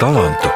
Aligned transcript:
talantu. 0.00 0.48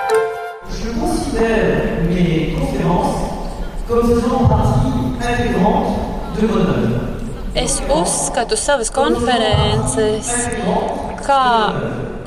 Es 7.54 7.76
uzskatu 7.92 8.56
savas 8.56 8.90
konferences 8.90 10.30
kā 11.24 11.44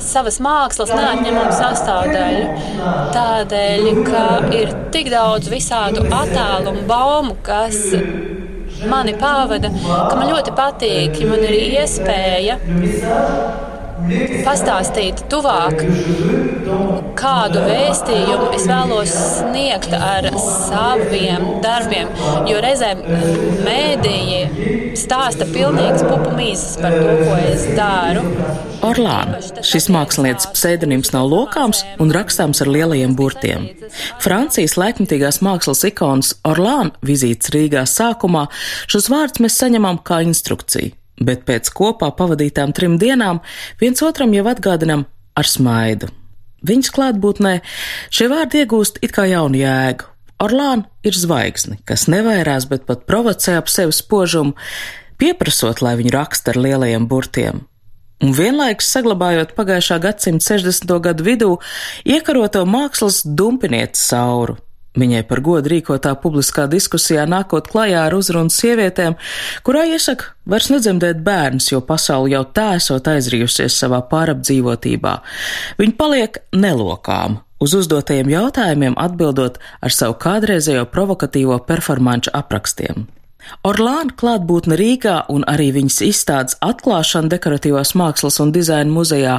savas 0.02 0.38
mākslas 0.46 0.94
neatņemamu 0.94 1.56
sastāvdaļu. 1.58 2.46
Tādēļ, 3.16 3.90
ka 4.08 4.26
ir 4.54 4.74
tik 4.94 5.10
daudz 5.14 5.50
visādu 5.52 6.06
attēlu 6.06 6.76
un 6.76 6.84
baumu, 6.90 7.38
kas 7.46 7.82
mani 8.88 9.18
pavada, 9.18 9.74
ka 9.74 10.14
man 10.14 10.30
ļoti 10.30 10.54
patīk, 10.58 11.18
ja 11.24 11.32
man 11.34 11.42
ir 11.50 11.82
iespēja 11.82 12.60
pastāstīt 14.46 15.26
tuvāk, 15.32 15.82
kādu 17.18 17.62
vēstījumu 17.66 18.50
es 18.56 18.66
vēlos 18.70 19.14
sniegt 19.38 19.94
ar 19.96 20.28
saviem 20.42 21.48
darbiem. 21.64 22.12
Jo 22.50 22.60
reizēm 22.64 23.02
mēdīji 23.66 24.94
stāsta 24.98 25.48
pilnīgs 25.50 26.06
pupu 26.08 26.34
mīzes 26.38 26.78
par 26.82 26.96
to, 26.98 27.16
ko 27.24 27.40
es 27.42 27.66
daru. 27.78 28.26
Orlāna. 28.88 29.40
Šis 29.66 29.90
mākslinieces 29.94 30.52
pseidonīms 30.54 31.12
nav 31.16 31.30
lokāms 31.32 31.82
un 32.04 32.14
rakstāms 32.14 32.62
ar 32.64 32.72
lielajiem 32.74 33.16
burtiem. 33.18 33.72
Francijas 34.24 34.78
laikmatīgās 34.78 35.42
mākslas 35.46 35.84
ikonas 35.90 36.36
Orlāna 36.48 36.94
vizītes 37.06 37.54
Rīgā 37.56 37.88
sākumā 37.90 38.48
šos 38.86 39.10
vārdus 39.14 39.44
mēs 39.46 39.60
saņemam 39.64 40.02
kā 40.06 40.22
instrukciju 40.28 40.94
bet 41.18 41.46
pēc 41.48 41.72
kopā 41.74 42.12
pavadītām 42.18 42.74
trim 42.78 42.98
dienām 43.02 43.42
viens 43.82 44.04
otram 44.06 44.34
jau 44.38 44.46
atgādinam 44.52 45.08
ar 45.38 45.50
smaidu. 45.50 46.12
Viņas 46.66 46.94
klātbūtnē 46.96 47.54
šie 48.10 48.30
vārdi 48.32 48.64
iegūst 48.64 49.02
it 49.06 49.14
kā 49.16 49.28
jaunu 49.30 49.60
jēgu. 49.62 50.10
Orlāna 50.42 50.86
ir 51.06 51.18
zvaigzne, 51.18 51.80
kas 51.86 52.06
nevairās, 52.10 52.68
bet 52.70 52.86
pat 52.90 53.08
provocē 53.10 53.56
ap 53.58 53.72
sevi 53.74 53.96
spožumu, 53.96 54.54
pieprasot, 55.18 55.82
lai 55.82 55.96
viņu 55.98 56.14
raksta 56.14 56.54
ar 56.54 56.62
lielajiem 56.62 57.08
burtiem. 57.10 57.64
Un 58.22 58.34
vienlaikus 58.34 58.90
saglabājot 58.94 59.54
pagājušā 59.58 60.00
gadsimta 60.02 60.46
60. 60.58 60.94
gadu 61.06 61.26
vidū 61.26 61.50
iekaroto 62.06 62.64
mākslas 62.70 63.22
dumpinieku 63.26 63.98
sauru, 63.98 64.58
Viņai 64.98 65.22
par 65.30 65.44
godu 65.46 65.70
rīkotā 65.70 66.16
publiskā 66.22 66.66
diskusijā 66.72 67.28
nākot 67.30 67.68
klajā 67.70 68.08
ar 68.08 68.16
uzrunu 68.18 68.54
sievietēm, 68.54 69.18
kurā 69.68 69.84
iesaka 69.92 70.32
vairs 70.50 70.72
nedzemdēt 70.74 71.20
bērns, 71.26 71.70
jo 71.72 71.84
pasauli 71.86 72.34
jau 72.34 72.44
tā 72.50 72.72
esot 72.80 73.10
aizrījusies 73.12 73.78
savā 73.78 74.02
pārapdzīvotībā. 74.10 75.14
Viņa 75.78 75.98
paliek 76.00 76.40
nelokām, 76.56 77.42
uz 77.62 77.76
uzdotajiem 77.78 78.32
jautājumiem 78.34 78.98
atbildot 78.98 79.60
ar 79.82 79.94
savu 79.94 80.18
kādreizējo 80.24 80.88
provokatīvo 80.90 81.60
performanču 81.70 82.34
aprakstiem. 82.38 83.06
Orlāna 83.68 84.12
klātbūtne 84.18 84.76
Rīgā 84.80 85.20
un 85.32 85.46
arī 85.48 85.70
viņas 85.78 86.02
izstādes 86.04 86.58
atklāšana 86.66 87.32
dekoratīvās 87.32 87.94
mākslas 87.96 88.42
un 88.44 88.52
dizaina 88.52 88.92
muzejā 88.92 89.38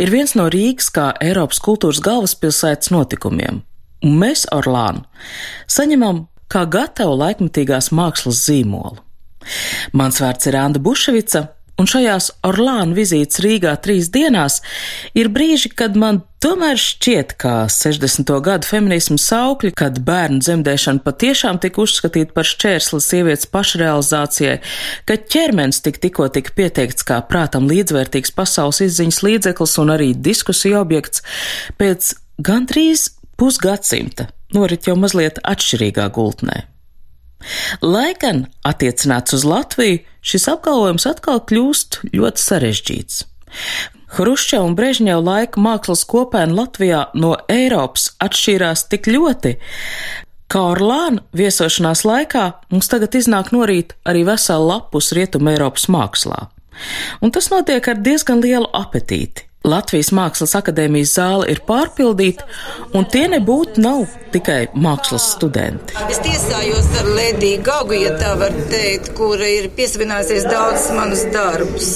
ir 0.00 0.10
viens 0.10 0.34
no 0.34 0.48
Rīgas 0.50 0.90
kā 0.96 1.12
Eiropas 1.22 1.62
kultūras 1.62 2.02
galvaspilsētas 2.02 2.90
notikumiem 2.94 3.62
un 4.04 4.20
mēs 4.20 4.46
Orlānu 4.54 5.04
saņemam 5.70 6.26
kā 6.52 6.66
gatavu 6.70 7.16
laikmatīgās 7.22 7.90
mākslas 7.96 8.44
zīmolu. 8.46 9.00
Mans 9.96 10.20
vārds 10.22 10.48
ir 10.48 10.56
Anda 10.56 10.80
Buševica, 10.80 11.48
un 11.80 11.88
šajās 11.90 12.30
Orlāna 12.46 12.94
vizītes 12.96 13.40
Rīgā 13.42 13.74
trīs 13.82 14.08
dienās 14.14 14.60
ir 15.18 15.28
brīži, 15.34 15.72
kad 15.74 15.98
man 15.98 16.22
tomēr 16.44 16.78
šķiet, 16.80 17.34
ka 17.40 17.54
60. 17.72 18.30
gadu 18.44 18.68
feminismu 18.68 19.18
saukļi, 19.20 19.72
kad 19.76 19.98
bērnu 20.06 20.40
dzemdēšana 20.44 21.02
patiešām 21.04 21.58
tika 21.62 21.82
uzskatīta 21.84 22.36
par 22.36 22.48
šķērsli 22.48 23.00
sievietes 23.02 23.50
pašrealizācijai, 23.52 24.60
ka 25.08 25.18
ķermenis 25.34 25.82
tik 25.84 26.00
tikko 26.04 26.28
tika 26.36 26.54
pieteikts 26.56 27.06
kā 27.08 27.18
prātam 27.28 27.68
līdzvērtīgs 27.70 28.34
pasaules 28.36 28.84
izziņas 28.86 29.22
līdzeklis 29.26 29.76
un 29.82 29.94
arī 29.96 30.12
diskusija 30.14 30.84
objekts, 30.84 31.24
pēc 31.80 32.14
gandrīz 32.44 33.10
pusgadsimta 33.40 34.28
norit 34.54 34.86
jau 34.88 34.96
mazliet 34.98 35.40
atšķirīgā 35.42 36.08
gultnē. 36.14 36.64
Lai 37.84 38.14
gan 38.20 38.46
attiecināts 38.64 39.36
uz 39.36 39.44
Latviju, 39.44 40.00
šis 40.24 40.46
apgalvojums 40.54 41.06
atkal 41.10 41.42
kļūst 41.44 42.00
ļoti 42.14 42.44
sarežģīts. 42.44 43.24
Hrušča 44.14 44.60
un 44.62 44.76
Brežņeva 44.78 45.20
laika 45.20 45.60
mākslas 45.60 46.04
kopiena 46.08 46.54
Latvijā 46.62 47.00
no 47.18 47.34
Eiropas 47.50 48.12
atšķīrās 48.22 48.86
tik 48.92 49.08
ļoti, 49.10 49.56
ka 50.48 50.62
Orlāna 50.70 51.24
viesošanās 51.34 52.04
laikā 52.06 52.44
mums 52.70 52.90
tagad 52.92 53.16
iznāk 53.18 53.50
norīt 53.54 53.96
arī 54.06 54.22
vesela 54.28 54.76
lapus 54.76 55.10
Rietuma 55.16 55.56
Eiropas 55.56 55.88
mākslā. 55.90 56.46
Un 57.22 57.34
tas 57.34 57.50
notiek 57.50 57.86
ar 57.90 57.98
diezgan 58.02 58.42
lielu 58.44 58.70
apetīti. 58.74 59.48
Latvijas 59.64 60.10
Mākslas 60.12 60.52
akadēmijas 60.58 61.14
zāle 61.16 61.46
ir 61.48 61.62
pārpildīta, 61.64 62.44
un 62.92 63.06
tie 63.08 63.22
nebūtu 63.32 63.80
nav 63.80 64.02
tikai 64.34 64.66
mākslas 64.76 65.30
studenti. 65.38 65.96
Es 66.12 66.20
tiesājos 66.20 66.90
ar 67.00 67.08
Lediju 67.16 67.62
Gagu, 67.64 67.96
ja 67.96 68.12
tā 68.20 68.34
var 68.42 68.52
teikt, 68.68 69.14
kura 69.16 69.48
ir 69.48 69.70
piesavinājusies 69.72 70.44
daudzus 70.50 70.90
manus 70.98 71.24
darbus. 71.32 71.88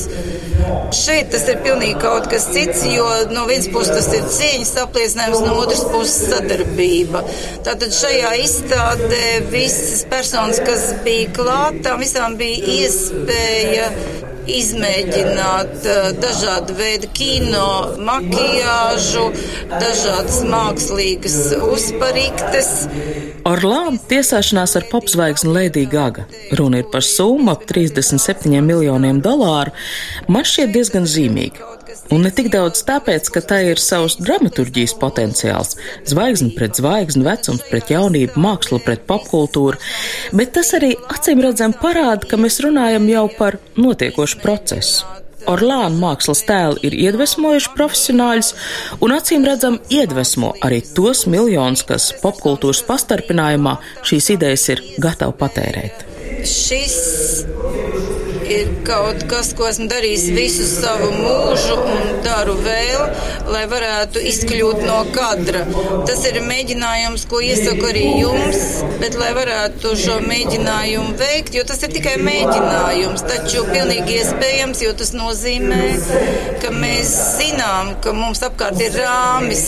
Šeit 0.96 1.28
tas 1.34 1.44
ir 1.52 1.60
pilnīgi 1.66 1.98
kaut 2.00 2.30
kas 2.32 2.46
cits, 2.54 2.86
jo 2.88 3.04
no 3.34 3.44
vienas 3.50 3.68
puses 3.74 3.92
tas 3.92 4.08
ir 4.16 4.24
cieņas 4.38 4.72
apliecinājums, 4.86 5.44
no 5.44 5.58
otras 5.60 5.84
puses 5.92 6.32
sadarbība. 6.32 7.20
Tātad 7.68 7.92
šajā 7.98 8.32
izstādē 8.46 9.26
visas 9.52 10.06
personas, 10.08 10.64
kas 10.64 10.88
bija 11.04 11.36
klāt, 11.36 11.82
tām 11.84 12.00
visām 12.00 12.40
bija 12.40 12.78
iespēja 12.78 13.92
izmēģināt 14.48 15.86
dažādu 16.22 16.76
veidu 16.78 17.10
kino, 17.16 17.68
makiāžu, 18.00 19.28
dažādas 19.72 20.40
mākslīgas 20.48 21.38
uzpariktes. 21.68 22.72
Orlāna 23.48 24.00
tiesāšanās 24.10 24.76
ar 24.80 24.88
popzvaigzni 24.90 25.54
Lēdiju 25.54 25.92
Gaga. 25.92 26.26
Runa 26.58 26.82
ir 26.82 26.90
par 26.92 27.06
summu 27.06 27.54
ap 27.54 27.66
37 27.68 28.60
miljoniem 28.64 29.22
dolāru. 29.24 29.76
Man 30.28 30.46
šķiet 30.48 30.74
diezgan 30.74 31.08
zīmīga. 31.08 31.77
Un 32.14 32.24
ne 32.24 32.30
tik 32.32 32.48
daudz 32.52 32.80
tāpēc, 32.88 33.28
ka 33.34 33.42
tā 33.44 33.58
ir 33.68 33.80
savs 33.82 34.16
dramaturģijas 34.22 34.94
potenciāls- 35.00 35.76
zvaigzne 36.10 36.54
pret 36.56 36.80
zvaigzni, 36.80 37.24
vecums 37.26 37.62
pret 37.70 37.92
jaunību, 37.92 38.40
māksla 38.40 38.80
pret 38.84 39.06
popkultūru, 39.06 39.76
bet 40.32 40.52
tas 40.54 40.72
arī 40.72 40.94
acīm 41.12 41.42
redzam 41.42 41.74
parāda, 41.74 42.28
ka 42.28 42.36
mēs 42.36 42.60
runājam 42.64 43.08
jau 43.08 43.28
par 43.36 43.58
notiekošu 43.76 44.40
procesu. 44.42 45.04
Orlāna 45.48 45.96
mākslas 45.96 46.42
tēli 46.48 46.82
ir 46.82 46.96
iedvesmojuši 47.06 47.70
profesionāļus 47.76 48.50
un 49.00 49.14
acīm 49.16 49.46
redzam 49.48 49.78
iedvesmo 49.88 50.52
arī 50.66 50.82
tos 50.94 51.24
miljonus, 51.26 51.84
kas 51.88 52.10
popkultūras 52.22 52.82
pastarpinājumā 52.88 53.78
šīs 54.02 54.30
idejas 54.36 54.68
ir 54.74 54.84
gatavi 55.00 55.38
patērēt. 55.40 56.04
Šis 56.44 56.98
ir 58.48 58.70
kaut 58.86 59.24
kas, 59.28 59.50
ko 59.56 59.66
esmu 59.68 59.88
darījis 59.90 60.24
visu 60.36 60.66
savu 60.68 61.08
mūžu 61.12 61.76
un 61.78 62.12
daru 62.24 62.54
vēl, 62.64 63.04
lai 63.52 63.64
varētu 63.70 64.22
izkļūt 64.30 64.82
no 64.86 64.98
kadra. 65.14 65.64
Tas 66.08 66.24
ir 66.28 66.40
mēģinājums, 66.44 67.26
ko 67.30 67.40
iesaku 67.44 67.90
arī 67.90 68.04
jums, 68.22 68.62
bet 69.02 69.18
lai 69.20 69.30
varētu 69.36 69.92
šo 70.00 70.18
mēģinājumu 70.24 71.16
veikt, 71.20 71.58
jo 71.58 71.64
tas 71.68 71.82
ir 71.84 71.92
tikai 71.94 72.16
mēģinājums, 72.24 73.24
taču 73.28 73.64
pilnīgi 73.68 74.18
iespējams, 74.22 74.82
jo 74.86 74.94
tas 74.98 75.12
nozīmē, 75.16 75.82
ka 76.62 76.72
mēs 76.74 77.14
zinām, 77.38 77.94
ka 78.04 78.14
mums 78.16 78.42
apkārt 78.46 78.80
ir 78.84 78.96
rāmis, 78.98 79.66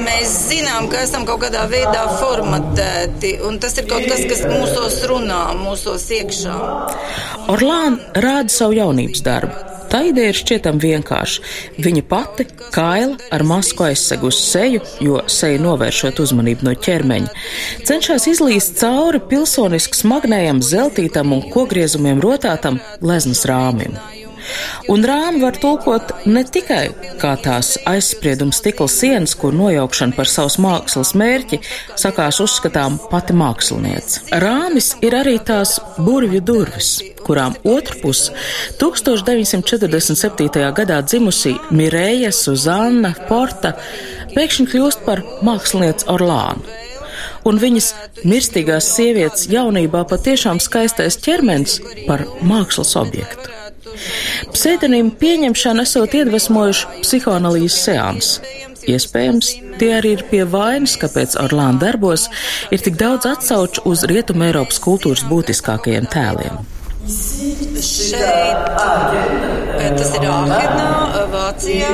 mēs 0.00 0.36
zinām, 0.48 0.88
ka 0.92 1.04
esam 1.04 1.26
kaut 1.28 1.44
kādā 1.44 1.66
veidā 1.70 2.06
formatēti, 2.20 3.36
un 3.46 3.60
tas 3.62 3.76
ir 3.80 3.88
kaut 3.90 4.08
kas, 4.08 4.24
kas 4.30 4.44
mūsos 4.48 5.00
runā, 5.10 5.42
mūsos 5.60 6.08
iekšā. 6.20 6.58
Orlāna 7.50 7.89
Diana 7.90 8.22
rāda 8.22 8.52
savu 8.52 8.76
jaunības 8.76 9.22
darbu. 9.24 9.66
Tā 9.90 10.04
ideja 10.06 10.30
ir 10.30 10.38
šķietam 10.38 10.78
vienkārša. 10.78 11.42
Viņa 11.82 12.02
pati, 12.06 12.44
kaila, 12.70 13.16
ar 13.34 13.42
masku 13.42 13.88
aizsegu 13.88 14.28
uz 14.30 14.38
seju, 14.38 14.84
jo 15.02 15.18
seja 15.26 15.58
novēršot 15.58 16.22
uzmanību 16.22 16.68
no 16.68 16.76
ķermeņa, 16.78 17.34
cenšas 17.88 18.28
izlīst 18.30 18.78
cauri 18.78 19.18
pilsoniski 19.32 19.98
smagnējam, 19.98 20.62
zeltītam 20.62 21.34
un 21.34 21.42
kogriezumiem 21.50 22.22
rotātam 22.22 22.78
gleznas 23.02 23.42
rāmim. 23.50 23.98
Un 24.90 25.04
rāmi 25.06 25.42
var 25.44 25.58
tulkot 25.60 26.12
ne 26.26 26.42
tikai 26.44 26.88
kā 27.20 27.34
tās 27.42 27.74
aizsprieduma 27.88 28.54
stikla 28.56 28.88
sienas, 28.90 29.36
kur 29.38 29.54
nojaukšana 29.56 30.16
par 30.16 30.30
savas 30.30 30.58
mākslas 30.62 31.12
mērķi 31.18 31.60
sakās 32.00 32.40
uzskatām 32.42 32.98
pati 33.10 33.36
māksliniece. 33.36 34.26
Rāmis 34.42 34.94
ir 35.04 35.16
arī 35.18 35.36
tās 35.46 35.76
burvju 35.98 36.40
durvis, 36.46 36.92
kurām 37.26 37.56
otrpus 37.64 38.28
1947. 38.80 40.64
gadā 40.76 41.00
dzimusī 41.06 41.56
Mireja 41.70 42.32
Suzanna 42.34 43.14
Porta 43.28 43.76
pēkšņi 44.34 44.70
kļūst 44.72 45.04
par 45.06 45.22
mākslinieci 45.46 46.08
Orlānu. 46.12 46.78
Un 47.48 47.56
viņas 47.60 47.92
mirstīgās 48.28 48.90
sievietes 48.96 49.46
jaunībā 49.52 50.04
patiešām 50.10 50.60
skaistais 50.60 51.16
ķermenis 51.24 51.80
par 52.06 52.26
mākslas 52.44 52.96
objektu. 53.00 53.49
Pseidonīmu 54.54 55.14
pieņemšana 55.20 55.86
esot 55.88 56.16
iedvesmojuši 56.20 57.04
psihoanalīzes 57.04 57.78
seans. 57.86 58.32
Iespējams, 58.90 59.52
tie 59.80 59.92
arī 59.98 60.14
ir 60.16 60.26
pie 60.30 60.42
vainas, 60.48 60.96
kāpēc 61.00 61.36
Orlāna 61.42 61.82
darbos 61.82 62.28
ir 62.72 62.82
tik 62.84 62.96
daudz 63.00 63.28
atsauču 63.28 63.84
uz 63.90 64.06
Rietumē 64.08 64.50
Eiropas 64.50 64.80
kultūras 64.82 65.26
būtiskākajiem 65.28 66.08
tēliem. 66.10 66.79
Šeit, 67.00 68.58
tas 69.96 70.10
ir 70.18 70.24
Āhenā, 70.28 71.22
Vācijā. 71.32 71.88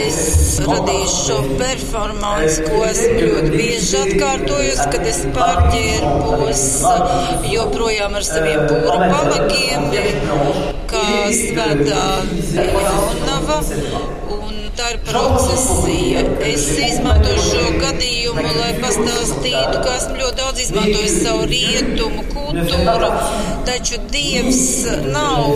Es 0.00 0.18
radīju 0.66 1.06
šo 1.12 1.38
performansu, 1.60 2.66
ko 2.66 2.82
esmu 2.88 3.22
ļoti 3.22 3.54
bieži 3.54 4.02
atkārtojusi, 4.02 4.88
kad 4.96 5.06
es 5.12 5.22
pārģērbos 5.38 6.66
joprojām 7.54 8.18
ar 8.18 8.26
saviem 8.32 8.66
būru 8.66 8.98
palagiem, 9.14 9.90
kā 10.90 11.08
svētā 11.38 12.06
jaunava 12.58 13.62
tā 14.78 14.92
ir 14.94 14.98
procesija. 15.08 16.22
Es 16.46 16.66
izmantoju 16.78 17.42
šo 17.42 17.64
gadījumu, 17.82 18.44
lai 18.58 18.70
pastāstītu, 18.82 19.80
ka 19.82 19.96
esmu 19.96 20.20
ļoti 20.20 20.38
daudz 20.38 20.62
izmantojis 20.64 21.16
savu 21.24 21.48
rietumu 21.50 22.24
kultūru, 22.34 23.10
taču 23.66 23.98
Dievs 24.12 24.62
nav 25.10 25.50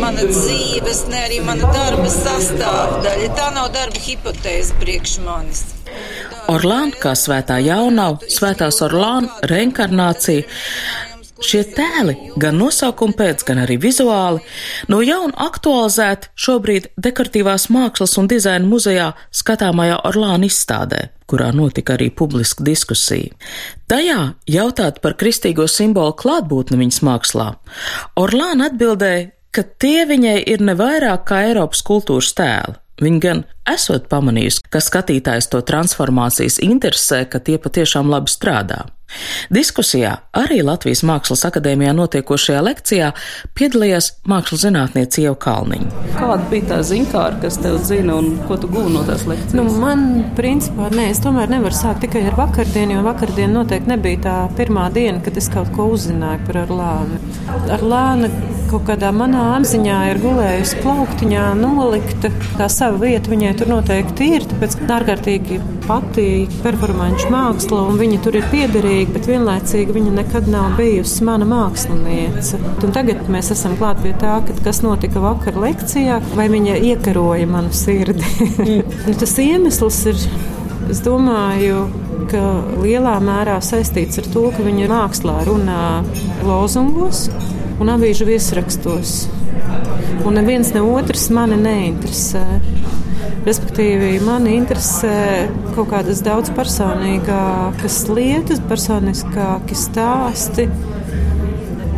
mana 0.00 0.24
dzīves, 0.30 1.04
ne 1.12 1.20
arī 1.26 1.42
mana 1.44 1.68
darba 1.76 2.08
sastāvdaļa. 2.16 3.30
Tā 3.38 3.52
nav 3.58 3.70
darba 3.76 4.02
hipotēze 4.06 4.80
priekš 4.80 5.18
manis. 5.26 5.64
Orlāna 6.52 6.96
kā 7.00 7.12
svētā 7.18 7.58
jaunava, 7.62 8.24
svētās 8.32 8.80
Orlāna 8.84 9.44
reinkarnācija 9.50 10.48
Šie 11.42 11.62
tēli, 11.66 12.14
gan 12.38 12.54
nosaukuma 12.60 13.16
pēc, 13.18 13.42
gan 13.48 13.58
arī 13.64 13.74
vizuāli, 13.82 14.42
no 14.92 15.00
jauna 15.02 15.34
aktualizēti 15.48 16.30
šobrīd 16.38 16.92
dekoratīvās 17.02 17.66
mākslas 17.74 18.14
un 18.20 18.28
dizaina 18.30 18.68
muzejā 18.68 19.08
skatāmajā 19.34 19.98
Orlāna 20.06 20.46
izstādē, 20.46 21.08
kurā 21.26 21.50
notika 21.56 21.96
arī 21.96 22.12
publiska 22.14 22.62
diskusija. 22.66 23.34
Tajā 23.90 24.20
jautāt 24.54 25.02
par 25.02 25.18
kristīgo 25.18 25.66
simbolu 25.66 26.14
klātbūtni 26.22 26.78
viņas 26.78 27.02
mākslā. 27.10 27.48
Orlāna 28.22 28.70
atbildēja, 28.70 29.32
ka 29.50 29.66
tie 29.82 30.06
viņai 30.08 30.38
ir 30.46 30.62
ne 30.62 30.78
vairāk 30.78 31.26
kā 31.28 31.42
Eiropas 31.50 31.82
kultūras 31.82 32.32
tēli. 32.38 32.78
Viņa 33.02 33.20
gan 33.24 33.44
esot 33.66 34.06
pamanījusi, 34.12 34.62
ka 34.70 34.78
skatītājs 34.78 35.48
to 35.50 35.58
transformācijas 35.66 36.60
interesē, 36.62 37.24
ka 37.26 37.42
tie 37.42 37.58
patiešām 37.58 38.12
labi 38.12 38.30
strādā. 38.30 38.84
Diskusijā 39.52 40.14
arī 40.36 40.60
Latvijas 40.64 41.02
Mākslas 41.06 41.44
akadēmijā 41.48 41.92
notiekošajā 41.96 42.62
lekcijā 42.64 43.10
piedalījās 43.58 44.12
mākslas 44.28 44.64
zinātniece 44.66 45.24
Ieva 45.24 45.36
Kalniņa. 45.42 45.90
Kāda 46.16 46.40
bija 46.52 46.68
tā 46.72 46.80
zinkāra, 46.86 47.40
kas 47.42 47.58
tev 47.62 47.78
zina 47.86 48.16
un 48.20 48.38
ko 48.48 48.58
tu 48.60 48.70
gūni 48.72 48.94
no 48.96 49.04
tās 49.08 49.26
lekcijas? 49.28 49.56
Nu, 49.58 49.66
man, 49.82 50.06
principā, 50.38 50.88
nē, 50.94 51.10
es 51.12 51.22
tomēr 51.24 51.52
nevaru 51.52 51.76
sākt 51.76 52.04
tikai 52.06 52.24
ar 52.30 52.38
vakardienu, 52.38 52.98
jo 52.98 53.04
vakardien 53.06 53.52
noteikti 53.56 53.92
nebija 53.92 54.22
tā 54.26 54.38
pirmā 54.58 54.88
diena, 54.94 55.20
kad 55.24 55.36
es 55.40 55.50
kaut 55.52 55.72
ko 55.76 55.90
uzzināju 55.96 56.46
par 56.48 56.62
Arlānu. 56.64 57.20
Arlāna 57.72 58.30
kaut 58.72 58.86
kādā 58.88 59.10
manā 59.12 59.50
apziņā 59.58 59.98
ir 60.12 60.20
gulējusi 60.22 60.80
plauktiņā, 60.80 61.44
nolikta. 61.60 62.30
Tā 62.56 62.68
sava 62.72 63.02
vieta 63.02 63.32
viņai 63.32 63.52
tur 63.60 63.68
noteikti 63.74 64.30
ir, 64.38 64.46
tāpēc 64.48 64.78
ārkārtīgi 64.96 65.60
patīk 65.84 66.52
performanču 66.62 67.28
māksla 67.32 67.82
un 67.90 67.98
viņa 68.00 68.20
tur 68.24 68.38
ir 68.38 68.46
piederīga 68.52 69.01
svarīga, 69.02 69.14
bet 69.16 69.26
vienlaicīgi 69.28 69.94
viņa 69.94 70.12
nekad 70.14 70.48
nav 70.48 70.76
bijusi 70.76 71.24
mana 71.24 71.46
māksliniece. 71.46 72.58
Un 72.84 72.92
tagad 72.92 73.28
mēs 73.28 73.50
esam 73.50 73.76
klāt 73.76 74.02
pie 74.02 74.12
tā, 74.18 74.40
kas 74.64 74.82
notika 74.82 75.20
vakar 75.20 75.56
lekcijā, 75.56 76.20
vai 76.36 76.48
viņa 76.48 76.76
iekaroja 76.78 77.46
manu 77.46 77.72
sirdi. 77.72 78.24
nu, 79.06 79.14
tas 79.18 79.34
iemesls 79.38 80.04
ir, 80.06 80.16
es 80.90 81.02
domāju, 81.02 81.88
ka 82.30 82.42
lielā 82.82 83.18
mērā 83.20 83.58
saistīts 83.60 84.18
ar 84.18 84.30
to, 84.32 84.50
ka 84.54 84.62
viņa 84.62 84.88
mākslā 84.92 85.42
runā 85.46 86.02
lozungos 86.44 87.28
un 87.80 87.90
avīžu 87.90 88.28
viesrakstos. 88.28 89.26
Un 90.22 90.36
neviens 90.38 90.70
ne 90.74 90.82
otrs 90.82 91.30
mani 91.34 91.58
neinteresē. 91.58 92.44
Respektīvi, 93.42 94.20
man 94.22 94.46
interesē 94.46 95.48
kaut 95.74 95.88
kādas 95.90 96.20
daudz 96.22 96.52
personīgākas 96.54 97.96
lietas, 98.14 98.62
personiskāki 98.70 99.74
stāsti, 99.78 100.68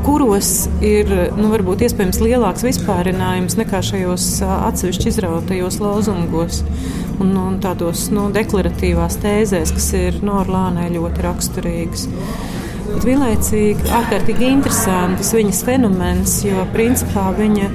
kuros 0.05 0.71
ir 0.85 1.11
nu, 1.37 1.51
varbūt 1.53 1.85
iespējams 1.85 2.21
lielāks 2.25 2.65
vispārinājums 2.65 3.59
nekā 3.61 3.81
šajos 3.85 4.27
atsevišķi 4.47 5.11
izrautajos 5.13 5.79
lozungos 5.85 6.63
un, 7.21 7.33
un 7.37 7.61
tādos 7.65 8.09
nu, 8.13 8.27
deklaratīvās 8.35 9.19
tēzēs, 9.23 9.73
kas 9.77 9.89
ir 10.01 10.21
Norlānai 10.25 10.91
ļoti 10.95 11.25
raksturīgas. 11.25 12.09
Bet 12.95 13.07
vienlaicīgi 13.09 13.93
ārkārtīgi 14.01 14.51
interesants 14.53 15.33
viņas 15.35 15.63
fenomens, 15.67 16.39
jo 16.47 16.65
principā 16.75 17.31
viņa 17.37 17.71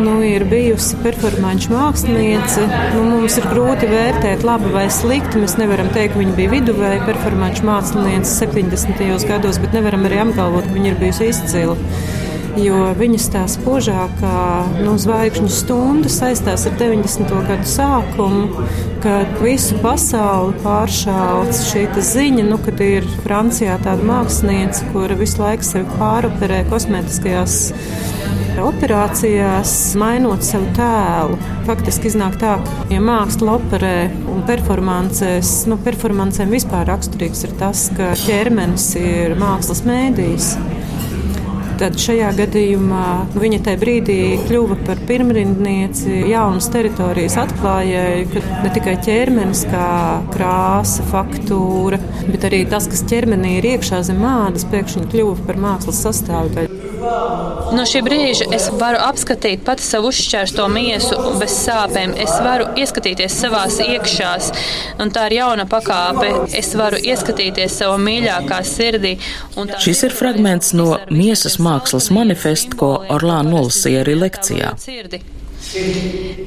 nu, 0.00 0.16
ir 0.26 0.44
bijusi 0.48 0.98
performāņu 1.04 1.72
māksliniece. 1.74 2.66
Nu, 2.94 3.04
mums 3.10 3.38
ir 3.40 3.46
grūti 3.50 3.88
vērtēt, 3.90 4.44
labi 4.46 4.72
vai 4.74 4.86
slikti. 4.92 5.40
Mēs 5.42 5.56
nevaram 5.60 5.90
teikt, 5.94 6.14
ka 6.14 6.22
viņa 6.22 6.36
bija 6.38 6.52
viduvēja 6.56 7.06
performāņu 7.08 7.66
māksliniece 7.68 8.34
70. 8.40 9.28
gados, 9.30 9.60
bet 9.62 9.76
nevaram 9.76 10.06
arī 10.08 10.22
apgalvot, 10.24 10.68
ka 10.68 10.76
viņa 10.76 10.92
ir 10.92 11.00
bijusi 11.02 11.30
izcila. 11.32 11.78
Jo 12.54 12.92
viņas 12.94 13.24
tā 13.34 13.40
spožākā 13.50 14.40
nu, 14.84 14.92
zvaigžņu 15.02 15.48
stunda 15.50 16.10
saistās 16.12 16.68
ar 16.70 16.76
90. 16.78 17.32
gadu 17.48 17.66
sākumu, 17.66 18.66
kad 19.02 19.32
visu 19.42 19.74
pasauli 19.82 20.54
pāršāls 20.62 21.64
šī 21.72 21.88
ziņa, 21.98 22.46
nu, 22.46 22.60
kad 22.62 22.78
ir 22.84 23.08
Francijā 23.26 23.74
tāda 23.82 24.06
mākslinieca, 24.06 24.86
kura 24.94 25.18
visu 25.18 25.42
laiku 25.42 25.66
sevi 25.66 25.98
pāroperē 25.98 26.62
kosmētiskajās 26.70 27.58
operācijās, 28.62 29.72
mainot 29.98 30.44
savu 30.46 30.68
tēlu. 30.76 31.38
Faktiski 31.66 32.10
iznāk 32.10 32.38
tā, 32.40 32.56
ka 32.62 32.86
ja 32.92 33.00
māksla 33.02 33.56
operē 33.58 33.96
un 34.30 34.44
performancēs, 34.48 35.64
nu, 35.70 35.78
performancēm 35.84 36.54
vispār 36.54 36.86
raksturīgs 36.90 37.46
ir 37.48 37.54
tas, 37.60 37.88
ka 37.96 38.12
ķermenis 38.24 38.90
ir 39.00 39.36
mākslas 39.40 39.84
mēdījis. 39.88 40.54
Tad 41.74 41.96
šajā 41.98 42.28
gadījumā 42.38 43.06
viņa 43.34 43.58
tajā 43.66 43.78
brīdī 43.80 44.18
kļuva 44.44 44.76
par 44.86 45.00
pirmrindnieci, 45.08 46.20
jaunas 46.30 46.68
teritorijas 46.70 47.34
atklājēju, 47.42 48.28
kad 48.36 48.46
ne 48.62 48.70
tikai 48.76 48.94
ķermenis, 49.08 49.64
kā 49.72 49.88
krāsa, 50.36 51.02
faktūra, 51.10 51.98
bet 52.30 52.46
arī 52.46 52.62
tas, 52.70 52.86
kas 52.92 53.02
ķermenī 53.10 53.56
ir 53.58 53.72
iekšā 53.74 54.04
zem 54.06 54.22
ādas, 54.28 54.68
pēkšņi 54.70 55.10
kļuva 55.10 55.48
par 55.48 55.62
mākslas 55.66 56.04
sastāvdaļu. 56.06 56.83
No 57.74 57.82
šī 57.88 58.00
brīža 58.06 58.46
es 58.54 58.68
varu 58.78 59.00
apskatīt 59.02 59.64
pati 59.66 59.82
savu 59.84 60.10
uzšķērsto 60.12 60.66
miesu 60.72 61.16
bez 61.40 61.56
sāpēm. 61.64 62.14
Es 62.24 62.32
varu 62.44 62.68
ieskatīties 62.80 63.36
savās 63.42 63.80
iekšās, 63.82 64.50
un 65.02 65.10
tā 65.14 65.26
ir 65.30 65.38
jauna 65.40 65.66
pakāpe. 65.70 66.30
Es 66.56 66.72
varu 66.78 67.00
ieskatīties 67.02 67.78
savā 67.80 67.98
mīļākā 68.00 68.60
sirdī. 68.68 69.14
Šis 69.84 70.04
ir 70.08 70.16
fragments 70.16 70.74
no 70.76 70.94
miesas 71.10 71.58
mākslas 71.62 72.10
manifesta, 72.14 72.78
ko 72.78 72.90
Orlāna 73.14 73.56
nolasīja 73.56 74.04
arī 74.04 74.18
lekcijā. 74.22 74.74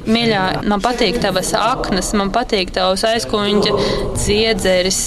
Mīļā, 0.08 0.44
man 0.70 0.82
patīk 0.84 1.18
tavas 1.22 1.52
aknas, 1.58 2.14
man 2.16 2.30
patīk 2.34 2.72
tavs 2.74 3.04
aizkuņģa 3.08 3.74
dziedzeris. 4.16 5.02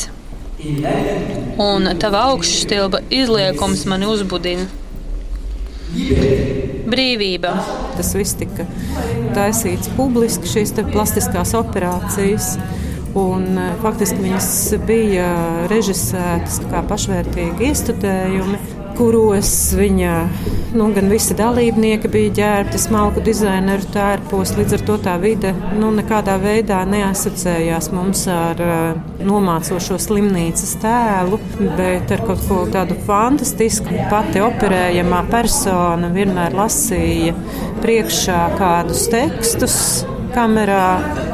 Un 1.62 1.89
tava 1.98 2.27
augšstilba 2.29 3.01
izliekums 3.10 3.88
mani 3.89 4.05
uzbudina. 4.12 4.67
Brīvība. 6.91 7.53
Tas 7.98 8.13
viss 8.17 8.38
tika 8.39 8.65
taisīts 9.36 9.91
publiski, 9.98 10.50
šīs 10.50 10.75
plastiskās 10.91 11.55
operācijas. 11.60 12.55
Un, 13.17 13.57
e, 13.60 13.71
faktiski 13.81 14.24
viņas 14.24 14.51
bija 14.88 15.25
režisētas 15.67 16.62
kā 16.71 16.79
pašvērtīgi 16.88 17.67
iestudējumi 17.67 18.80
kuros 19.01 19.51
viņa 19.74 20.15
nu, 20.77 20.88
gan 20.93 21.08
visi 21.10 21.34
dalībnieki 21.34 22.10
bija 22.12 22.34
ģērbti 22.38 22.81
smalku 22.84 23.24
dizaineru 23.25 23.88
tērpos. 23.96 24.53
Līdz 24.60 24.75
ar 24.77 24.84
to 24.86 24.98
tā 25.08 25.15
vide 25.22 25.55
nu, 25.79 25.89
nekādā 25.96 26.36
veidā 26.41 26.84
neasociējās 26.86 27.89
mums 27.96 28.27
ar 28.29 28.62
uh, 28.62 29.01
nomācošo 29.25 29.98
slimnīcas 30.05 30.75
tēlu, 30.84 31.41
bet 31.79 32.13
ar 32.13 32.25
kaut 32.29 32.46
ko 32.46 32.62
tādu 32.70 33.00
fantastisku. 33.08 33.89
Pati 34.13 34.46
operējamā 34.46 35.25
persona 35.34 36.13
vienmēr 36.13 36.53
lasīja 36.62 37.34
priekšā 37.81 38.41
kādus 38.62 39.08
tekstus 39.10 39.79
kamerā. 40.35 40.85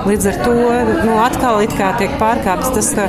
Līdz 0.08 0.30
ar 0.32 0.40
to 0.46 0.56
nu, 1.04 1.18
atkal 1.20 1.62
tiek 1.68 2.14
pārkāpts 2.22 2.72
tas, 2.76 2.92
ka 2.96 3.08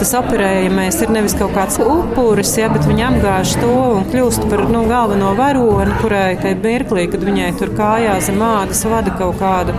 tas 0.00 0.12
operējamais 0.16 0.98
ir 1.04 1.12
nevis 1.12 1.36
kaut 1.38 1.52
kāds 1.54 1.78
upuris, 1.82 2.54
ja, 2.58 2.70
bet 2.72 2.86
viņa 2.88 3.08
apgāž 3.10 3.54
to 3.60 3.70
un 3.98 4.08
kļūst 4.10 4.46
par 4.50 4.64
nu, 4.72 4.82
galveno 4.90 5.34
varoni, 5.38 5.96
kurai 6.00 6.38
tajā 6.40 6.58
mirklī, 6.64 7.06
kad 7.12 7.24
viņai 7.26 7.50
tur 7.60 7.74
kājā 7.76 8.16
zem 8.24 8.40
ādas 8.44 8.82
vada 8.88 9.14
kaut 9.20 9.38
kādu 9.42 9.76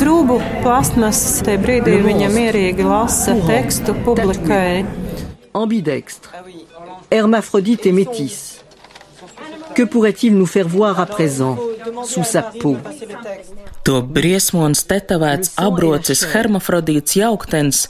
trūbu 0.00 0.40
plastmasas, 0.64 1.40
tajā 1.46 1.62
brīdī 1.62 1.98
viņa 2.04 2.30
mierīgi 2.34 2.86
lasa 2.86 3.36
tekstu 3.46 3.94
publikai. 4.06 4.84
Ambidextre, 5.54 6.44
hermaphrodite 7.10 7.90
et 7.90 7.96
métisse. 7.96 8.49
Que 9.74 9.84
pourrait-il 9.84 10.36
nous 10.36 10.46
faire 10.46 10.68
voir 10.68 11.00
à 11.00 11.06
présent 11.06 11.58
sous 12.04 12.24
sa 12.24 12.42
peau? 12.42 12.76
To 13.84 14.02
briesmonis 14.02 14.82
tetovēts 14.84 15.54
abrocis 15.56 16.26
hermafrodīts 16.34 17.16
jauktens. 17.16 17.86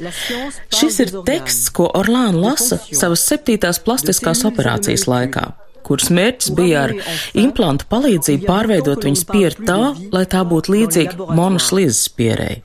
Šis 0.70 1.00
ir 1.02 1.10
teksts, 1.26 1.72
ko 1.75 1.88
Orlāna 1.99 2.38
lasa 2.44 2.78
savas 2.92 3.25
septītās 3.26 3.82
plastiskās 3.82 4.44
operācijas 4.46 5.08
laikā 5.10 5.50
kuras 5.90 6.10
mērķis 6.14 6.52
bija 6.54 6.84
ar 6.87 6.92
implantu 7.34 7.88
palīdzību 7.90 8.46
pārveidot 8.46 9.06
viņas 9.06 9.25
pieru 9.26 9.66
tā, 9.66 9.78
lai 10.14 10.25
tā 10.30 10.44
būtu 10.46 10.76
līdzīga 10.76 11.30
Monas 11.34 11.72
Lizas 11.75 12.06
pierai. 12.14 12.62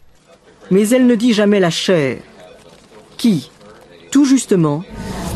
Mais 0.70 0.92
elle 0.92 1.08
ne 1.08 1.16
dit 1.16 1.34
jamais 1.34 1.60
la 1.60 1.72
chair. 1.72 2.22
Qui, 3.18 3.50
tout 4.12 4.26
justement, 4.26 4.84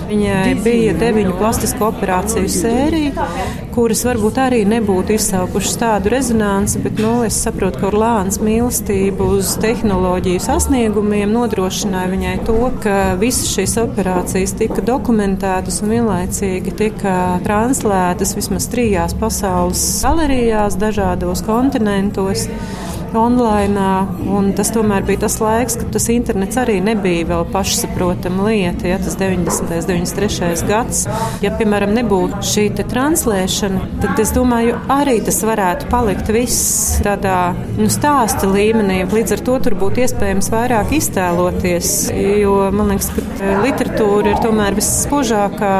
Viņai 0.10 0.56
bija 0.64 0.94
deviņu 0.98 1.36
plastisko 1.38 1.92
operāciju 1.92 2.50
sērija, 2.50 3.28
kuras 3.76 4.02
varbūt 4.08 4.40
arī 4.42 4.64
nebūtu 4.68 5.14
izsaukušas 5.16 5.78
tādu 5.82 6.12
rezonanci, 6.14 6.82
bet 6.82 6.98
nu, 7.02 7.12
es 7.28 7.38
saprotu, 7.44 7.82
ka 7.82 7.90
Orlāns 7.92 8.40
mīlestība 8.42 9.28
uz 9.38 9.54
tehnoloģiju 9.62 10.42
sasniegumiem 10.44 11.30
nodrošināja 11.36 12.12
viņai 12.16 12.36
to, 12.50 12.58
ka 12.84 12.98
visas 13.22 13.54
šīs 13.54 13.78
operācijas 13.84 14.56
tika 14.60 14.84
dokumentētas 14.86 15.82
un 15.86 15.94
vienlaicīgi 15.94 16.74
tika 16.82 17.16
translētas 17.46 18.34
vismaz 18.40 18.70
trijās 18.74 19.14
pasaules 19.20 19.86
galerijās, 20.10 20.78
dažādos 20.82 21.46
kontinentos 21.46 22.48
online. 23.18 24.54
Tas 24.58 24.72
tomēr 24.74 25.06
bija 25.08 25.24
tas 25.26 25.40
laiks, 25.42 25.78
kad 25.80 25.92
tas 25.94 26.10
internets 26.14 26.58
arī 26.60 26.80
nebija 26.84 27.28
vēl 27.30 27.46
pašsaprotama 27.54 28.50
lieta. 28.50 28.90
Ja, 28.90 29.00
tas 29.02 29.18
90. 29.20 29.74
un 29.96 29.99
93. 30.00 30.68
gads. 30.70 31.06
Ja, 31.44 31.52
piemēram, 31.60 31.94
nebūtu 31.98 32.42
šī 32.46 32.68
translēšana, 32.80 33.82
tad 34.02 34.20
es 34.22 34.32
domāju, 34.36 34.78
arī 34.94 35.18
tas 35.26 35.42
varētu 35.46 35.90
palikt 35.92 36.30
viss 36.34 37.00
tādā 37.04 37.54
nu, 37.78 37.90
stāsta 37.92 38.48
līmenī. 38.50 39.02
Līdz 39.10 39.36
ar 39.36 39.44
to 39.48 39.58
tur 39.66 39.76
būtu 39.80 40.04
iespējams 40.06 40.52
vairāk 40.54 40.94
iztēloties. 40.96 41.94
Jo 42.40 42.56
man 42.76 42.94
liekas, 42.94 43.10
ka 43.12 43.56
literatūra 43.64 44.34
ir 44.34 44.42
tomēr 44.44 44.78
visspožākā 44.78 45.74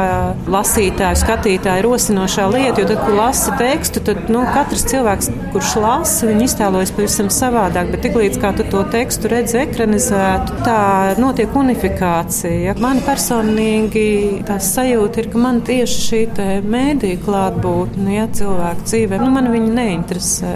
lasītāju, 0.50 1.20
skatītāju 1.22 1.86
rosinošā 1.86 2.48
lieta. 2.52 2.82
Jo 2.82 2.90
tad, 2.92 3.02
kad 3.06 3.16
lasa 3.16 3.56
tekstu, 3.60 4.04
tad 4.06 4.30
nu, 4.32 4.44
katrs 4.54 4.86
cilvēks, 4.90 5.30
kurš 5.54 5.74
lasa, 5.82 6.28
viņi 6.30 6.46
iztēlojas 6.48 6.94
pavisam 6.96 7.30
savādāk, 7.32 7.92
bet 7.94 8.04
tiklīdz 8.06 8.40
kā 8.42 8.52
tu 8.58 8.66
to 8.70 8.84
tekstu 8.92 9.30
redzi 9.32 9.60
ekranizētu, 9.64 10.60
tā 10.66 10.80
notiek 11.20 11.54
unifikācija. 11.56 12.76
Man 12.82 13.02
personīgi 13.06 14.09
tā 14.48 14.58
sajūta 14.62 15.22
ir, 15.22 15.30
ka 15.32 15.42
man 15.42 15.60
tieši 15.66 16.02
šī 16.06 16.22
mēdīja 16.70 17.20
klātbūtne, 17.24 18.16
ja 18.16 18.26
cilvēku 18.36 18.88
dzīvē, 18.88 19.20
nu 19.22 19.30
man 19.34 19.50
viņa 19.52 19.76
neinteresē. 19.78 20.54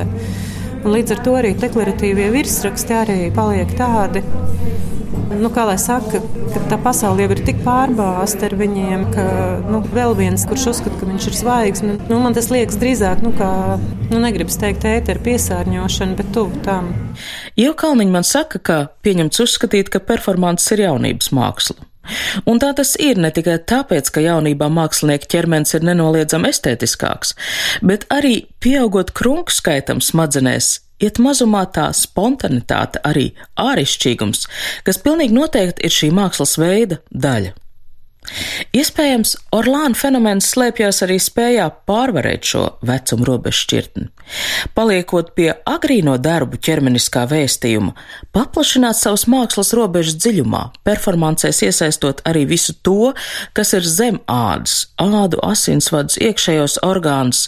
Un 0.84 0.92
līdz 0.92 1.14
ar 1.14 1.20
to 1.24 1.36
arī 1.38 1.54
deklaratīvie 1.56 2.28
virsraksti 2.34 2.96
arī 2.98 3.20
paliek 3.34 3.70
tādi, 3.78 4.20
nu, 5.40 5.50
kā 5.52 5.64
lai 5.68 5.76
saka, 5.80 6.20
ka 6.52 6.62
tā 6.70 6.78
pasaule 6.82 7.24
jau 7.24 7.32
ir 7.34 7.40
tik 7.46 7.62
pārbāzta 7.64 8.48
ar 8.48 8.56
viņiem, 8.58 9.06
ka 9.14 9.24
nu, 9.70 9.80
vēl 9.94 10.14
viens, 10.18 10.44
kurš 10.48 10.68
uzskata, 10.74 10.98
ka 11.00 11.08
viņš 11.08 11.28
ir 11.30 11.38
zvaigznes, 11.38 12.04
nu, 12.10 12.20
man 12.22 12.36
tas 12.36 12.50
liekas 12.52 12.78
drīzāk, 12.80 13.24
nu, 13.24 13.32
kā, 13.38 13.50
nu, 14.10 14.20
negribas 14.22 14.58
teikt, 14.60 14.86
ēteru 14.88 15.24
piesārņošana, 15.24 16.18
bet 16.20 16.30
tuvu 16.36 16.62
tam. 16.66 16.92
Jau 17.60 17.74
Kalniņa 17.78 18.14
man 18.14 18.28
saka, 18.28 18.60
ka 18.60 18.78
pieņemts 19.06 19.42
uzskatīt, 19.46 19.90
ka 19.92 20.02
performance 20.04 20.70
ir 20.74 20.86
jaunības 20.86 21.32
māksla. 21.34 21.93
Un 22.50 22.60
tā 22.62 22.72
tas 22.76 22.94
ir 23.00 23.20
ne 23.20 23.30
tikai 23.34 23.58
tāpēc, 23.70 24.10
ka 24.14 24.24
jaunībā 24.24 24.68
mākslinieka 24.72 25.30
ķermenis 25.34 25.76
ir 25.78 25.86
nenoliedzami 25.88 26.50
estētiskāks, 26.52 27.34
bet 27.82 28.06
arī 28.14 28.44
pieaugot 28.64 29.14
krunku 29.16 29.54
skaitam 29.54 30.02
smadzenēs, 30.04 30.78
iet 31.02 31.20
mazumā 31.22 31.64
tā 31.74 31.88
spontanitāte, 31.96 33.02
arī 33.04 33.30
āršķirīgums, 33.60 34.46
kas 34.86 35.02
pilnīgi 35.04 35.36
noteikti 35.36 35.86
ir 35.86 35.98
šī 35.98 36.14
mākslas 36.14 36.58
veida 36.60 37.00
daļa. 37.10 37.56
Iespējams, 38.74 39.34
Orlāna 39.54 39.96
fenomens 39.98 40.46
slēpjas 40.54 41.02
arī 41.04 41.18
spējā 41.20 41.66
pārvarēt 41.88 42.48
šo 42.48 42.62
vecumu 42.86 43.26
robežu 43.28 43.60
šķirtni. 43.66 44.06
Paliekot 44.74 45.34
pie 45.36 45.50
agrīno 45.68 46.16
darbu 46.22 46.56
ķermeniskā 46.64 47.26
vēstījuma, 47.28 47.92
paplašināt 48.34 48.96
savas 48.96 49.26
mākslas 49.30 49.74
robežas 49.76 50.16
dziļumā, 50.24 50.62
performancēs 50.88 51.60
iesaistot 51.68 52.24
arī 52.28 52.46
visu 52.48 52.74
to, 52.80 53.12
kas 53.52 53.74
ir 53.76 53.84
zem 53.84 54.18
ādas, 54.24 54.88
ādu, 54.96 55.42
asinsvadus, 55.44 56.18
iekšējos 56.24 56.80
orgānus, 56.86 57.46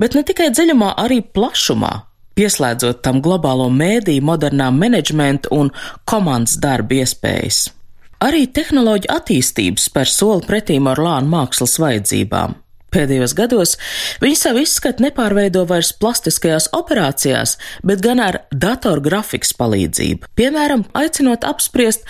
bet 0.00 0.16
ne 0.16 0.24
tikai 0.26 0.48
dziļumā, 0.56 0.94
arī 1.04 1.20
plašumā, 1.20 1.92
pieslēdzot 2.36 3.04
tam 3.04 3.20
globālo 3.24 3.68
mēdīju, 3.72 4.24
modernā 4.24 4.72
menedžmenta 4.72 5.52
un 5.56 5.74
komandas 6.08 6.56
darba 6.62 7.02
iespējas. 7.04 7.66
Arī 8.24 8.46
tehnoloģija 8.48 9.18
attīstības 9.18 9.90
spēr 9.90 10.08
soli 10.08 10.46
pretīm 10.48 10.88
Orlāna 10.88 11.28
mākslas 11.28 11.76
vajadzībām. 11.82 12.54
Pēdējos 12.96 13.34
gados 13.36 13.74
viņi 14.22 14.36
savu 14.40 14.62
izskatu 14.64 15.04
nepārveido 15.04 15.66
vairs 15.68 15.90
plastiskajās 16.00 16.70
operācijās, 16.76 17.56
bet 17.84 18.00
gan 18.04 18.22
ar 18.24 18.38
datorgrafikas 18.48 19.52
palīdzību, 19.58 20.30
piemēram, 20.38 20.86
aicinot 20.96 21.44
apspriest 21.44 22.06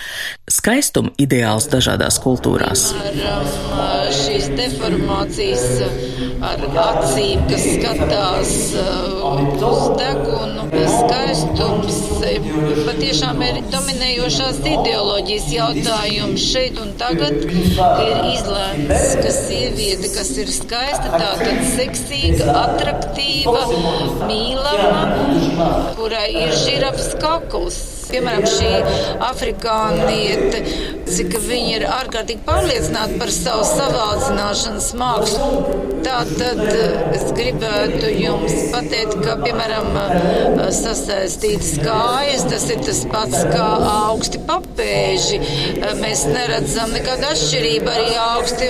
skaistuma 0.47 1.11
ideāls 1.19 1.67
dažādās 1.73 2.21
kultūrās. 2.23 2.85
Ar, 2.95 3.19
um, 3.33 4.13
šīs 4.15 4.47
deformācijas 4.55 5.65
ar 6.47 6.63
acīm, 6.85 7.43
kas 7.51 7.67
skatās 7.73 8.55
uh, 8.79 9.67
uz 9.67 9.83
degunu, 9.99 10.69
skaistums 10.87 11.99
patiešām 12.87 13.43
ir 13.43 13.59
dominējošās 13.73 14.61
ideoloģijas 14.63 15.51
jautājums 15.51 16.47
šeit 16.53 16.79
un 16.81 16.93
tagad 16.99 17.37
ir 17.43 18.23
izlēmts, 18.31 19.13
ka 19.19 19.35
sieviete, 19.35 20.11
kas 20.15 20.31
ir 20.39 20.51
skaista, 20.53 20.76
skaista, 20.77 21.09
tātad 21.17 21.61
seksīga, 21.71 22.47
attraktīva, 22.53 23.63
mīlama, 24.29 25.93
kurai 25.97 26.29
ir 26.45 26.53
žirafs 26.53 27.15
kakls. 27.21 27.96
Piemēram, 28.11 28.45
šī 28.47 28.71
afrikāniete, 29.27 30.61
cik 31.07 31.37
viņa 31.43 31.73
ir 31.77 31.85
ārkārtīgi 31.91 32.43
pārliecināta 32.47 33.19
par 33.19 33.31
savu 33.33 33.65
savādzināšanas 33.67 34.89
mākslu. 34.99 35.85
Tā 36.07 36.21
tad 36.37 36.61
es 37.17 37.25
gribētu 37.35 38.11
jums 38.13 38.53
pateikt, 38.71 39.17
ka, 39.25 39.35
piemēram, 39.41 39.89
sasaistītas 40.77 41.73
kājas, 41.83 42.45
tas 42.47 42.67
ir 42.71 42.83
tas 42.85 43.01
pats 43.11 43.43
kā 43.51 43.67
augsti 44.07 44.39
papēži. 44.47 45.41
Mēs 45.99 46.23
neredzam 46.31 46.93
nekādu 46.95 47.27
atšķirību. 47.31 47.91
Arī 47.97 48.15
augsti 48.21 48.69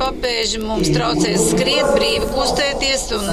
papēži 0.00 0.60
mums 0.64 0.90
traucēs 0.94 1.48
skriet 1.52 1.88
brīvi, 1.94 2.28
kustēties 2.34 3.06
un 3.16 3.30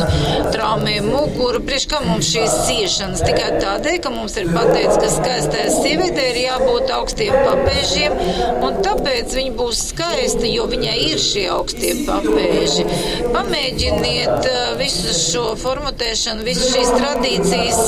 traumē 0.53 0.97
muguru. 1.05 1.63
Priekš 1.65 1.87
kā 1.91 2.01
mums 2.05 2.29
šīs 2.31 2.57
ciešanas? 2.69 3.25
Tikai 3.25 3.49
tādēļ, 3.59 3.99
ka 4.05 4.13
mums 4.13 4.37
ir 4.39 4.51
pateikts, 4.53 4.99
ka 5.01 5.11
skaidrs 5.11 5.40
skaistai 5.41 5.69
sievietei 5.73 6.27
ir 6.31 6.37
jābūt 6.45 6.91
augstiem 6.93 7.33
papēžiem, 7.45 8.13
un 8.65 8.77
tāpēc 8.85 9.33
viņa 9.37 9.53
būs 9.57 9.79
skaista, 9.91 10.43
jo 10.45 10.67
viņai 10.69 10.97
ir 11.07 11.21
šie 11.21 11.45
augstie 11.53 11.93
papēži. 12.05 12.85
Pamēģiniet 13.33 14.47
uh, 14.49 14.59
visu 14.79 15.13
šo 15.17 15.45
formatēšanu, 15.61 16.45
visu 16.45 16.69
šīs 16.73 16.91
tradīcijas 16.93 17.81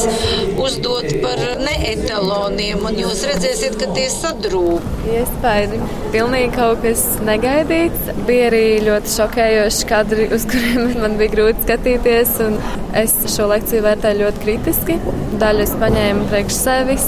uzdot 0.63 1.09
par 1.23 1.41
neetaloniem, 1.61 2.81
un 2.87 2.97
jūs 3.03 3.25
redzēsiet, 3.29 3.77
ka 3.81 3.91
tie 3.97 4.07
sadrūp. 4.13 4.89
Iespēja 5.13 5.81
pilnīgi 6.13 6.53
kaut 6.55 6.81
kas 6.85 7.05
negaidīts. 7.27 8.13
Bija 8.27 8.49
arī 8.49 8.65
ļoti 8.87 9.13
šokējoši 9.13 9.89
kadri, 9.89 10.29
uz 10.33 10.47
kuriem 10.49 10.93
man 11.03 11.19
bija 11.21 11.35
grūti 11.35 11.67
skatīties, 11.67 12.33
un 12.47 12.57
es 12.97 13.15
šo 13.35 13.49
lekciju 13.51 13.85
vērtēju 13.85 14.23
ļoti 14.23 14.43
kritiski. 14.47 14.99
Daļu 15.41 15.65
es 15.65 15.77
paņēmu 15.81 16.27
priekš 16.31 16.59
sevis, 16.63 17.07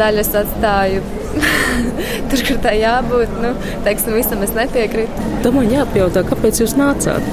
daļas 0.00 0.32
atstāju 0.42 1.02
tur, 2.30 2.42
kur 2.48 2.60
tā 2.64 2.74
jābūt. 2.78 3.36
Nu, 3.42 3.52
teiksim, 3.86 4.16
visam 4.18 4.44
es 4.46 4.54
nepiekrītu. 4.56 5.30
Domāju, 5.44 5.76
jāpajautā, 5.80 6.24
kāpēc 6.30 6.62
jūs 6.64 6.76
nācāt? 6.78 7.30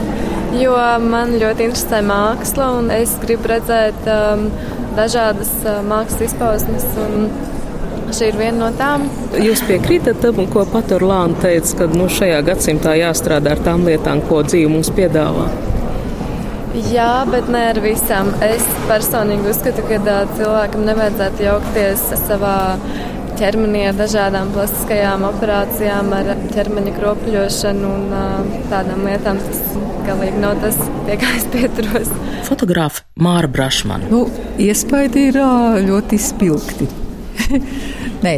Jo 0.54 0.76
man 1.02 1.34
ļoti 1.42 1.70
interesē 1.70 2.04
māksla, 2.06 2.70
un 2.78 2.92
es 2.94 3.16
gribu 3.24 3.50
redzēt 3.50 4.06
um, 4.12 4.46
dažādas 4.98 5.52
mākslas 5.88 6.30
izpausmes. 6.30 6.86
Šī 8.14 8.30
ir 8.30 8.38
viena 8.38 8.68
no 8.68 8.70
tām. 8.78 9.08
Jūs 9.42 9.64
piekrītat 9.66 10.22
tam, 10.22 10.44
ko 10.54 10.68
pat 10.70 10.94
Orlāna 10.94 11.40
teica, 11.42 11.80
ka 11.80 11.88
nu, 11.96 12.06
šajā 12.14 12.44
gadsimtā 12.46 12.94
jāstrādā 13.00 13.56
ar 13.56 13.64
tām 13.66 13.88
lietām, 13.90 14.22
ko 14.30 14.44
dzīve 14.46 14.70
mums 14.70 14.94
piedāvā? 14.94 15.48
Jā, 16.74 17.24
bet 17.30 17.50
ne 17.54 17.68
ar 17.70 17.78
visām. 17.84 18.32
Es 18.42 18.64
personīgi 18.90 19.52
uzskatu, 19.52 19.84
ka 19.86 20.24
cilvēkam 20.34 20.88
nevajadzētu 20.88 21.46
jaukties 21.46 22.08
savā 22.24 22.56
ķermenī 23.38 23.84
ar 23.92 23.98
dažādām 23.98 24.50
plastiskajām 24.56 25.26
operācijām, 25.28 26.10
ar 26.18 26.32
ķermeņa 26.54 26.96
kropļošanu 26.98 27.94
un 27.94 28.18
uh, 28.18 28.58
tādām 28.74 29.06
lietām. 29.06 29.42
Tas 29.46 29.62
galīgi 30.08 30.42
nav 30.42 30.58
tas, 30.66 30.82
pie 31.06 31.20
kā 31.22 31.30
es 31.38 31.46
pieturos. 31.54 32.10
Fotogrāfa 32.50 33.06
Māra 33.22 33.50
Brašmana. 33.54 34.10
Nu, 34.10 34.26
iespaidi 34.62 35.30
ir 35.30 35.40
ļoti 35.86 36.20
spilgti. 36.22 36.90
Nē, 38.26 38.38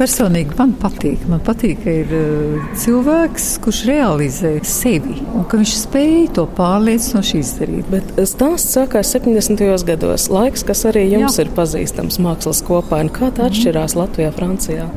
personīgi 0.00 0.56
man 0.58 0.72
patīk. 0.80 1.22
Man 1.30 1.42
patīk, 1.44 1.82
ka 1.84 1.94
ir 2.02 2.14
cilvēks, 2.80 3.48
kurš 3.64 3.82
realizē 3.90 4.52
sevi 4.66 5.18
un 5.36 5.44
ka 5.48 5.60
viņš 5.60 5.74
spēj 5.82 6.30
to 6.38 6.46
pārliecinoši 6.56 7.40
izdarīt. 7.42 7.90
Bet 7.92 8.12
stāsts 8.30 8.76
sākās 8.76 9.12
70. 9.16 9.64
gados. 9.88 10.28
Laiks, 10.32 10.64
kas 10.66 10.86
arī 10.90 11.06
jums 11.10 11.38
Jā. 11.38 11.46
ir 11.46 11.54
pazīstams 11.56 12.20
mākslas 12.24 12.62
kopā. 12.66 13.02
Kā 13.14 13.30
tā 13.34 13.48
atšķirās 13.50 13.96
mm. 13.96 14.00
Latvijā, 14.02 14.34
Francijā? 14.36 14.90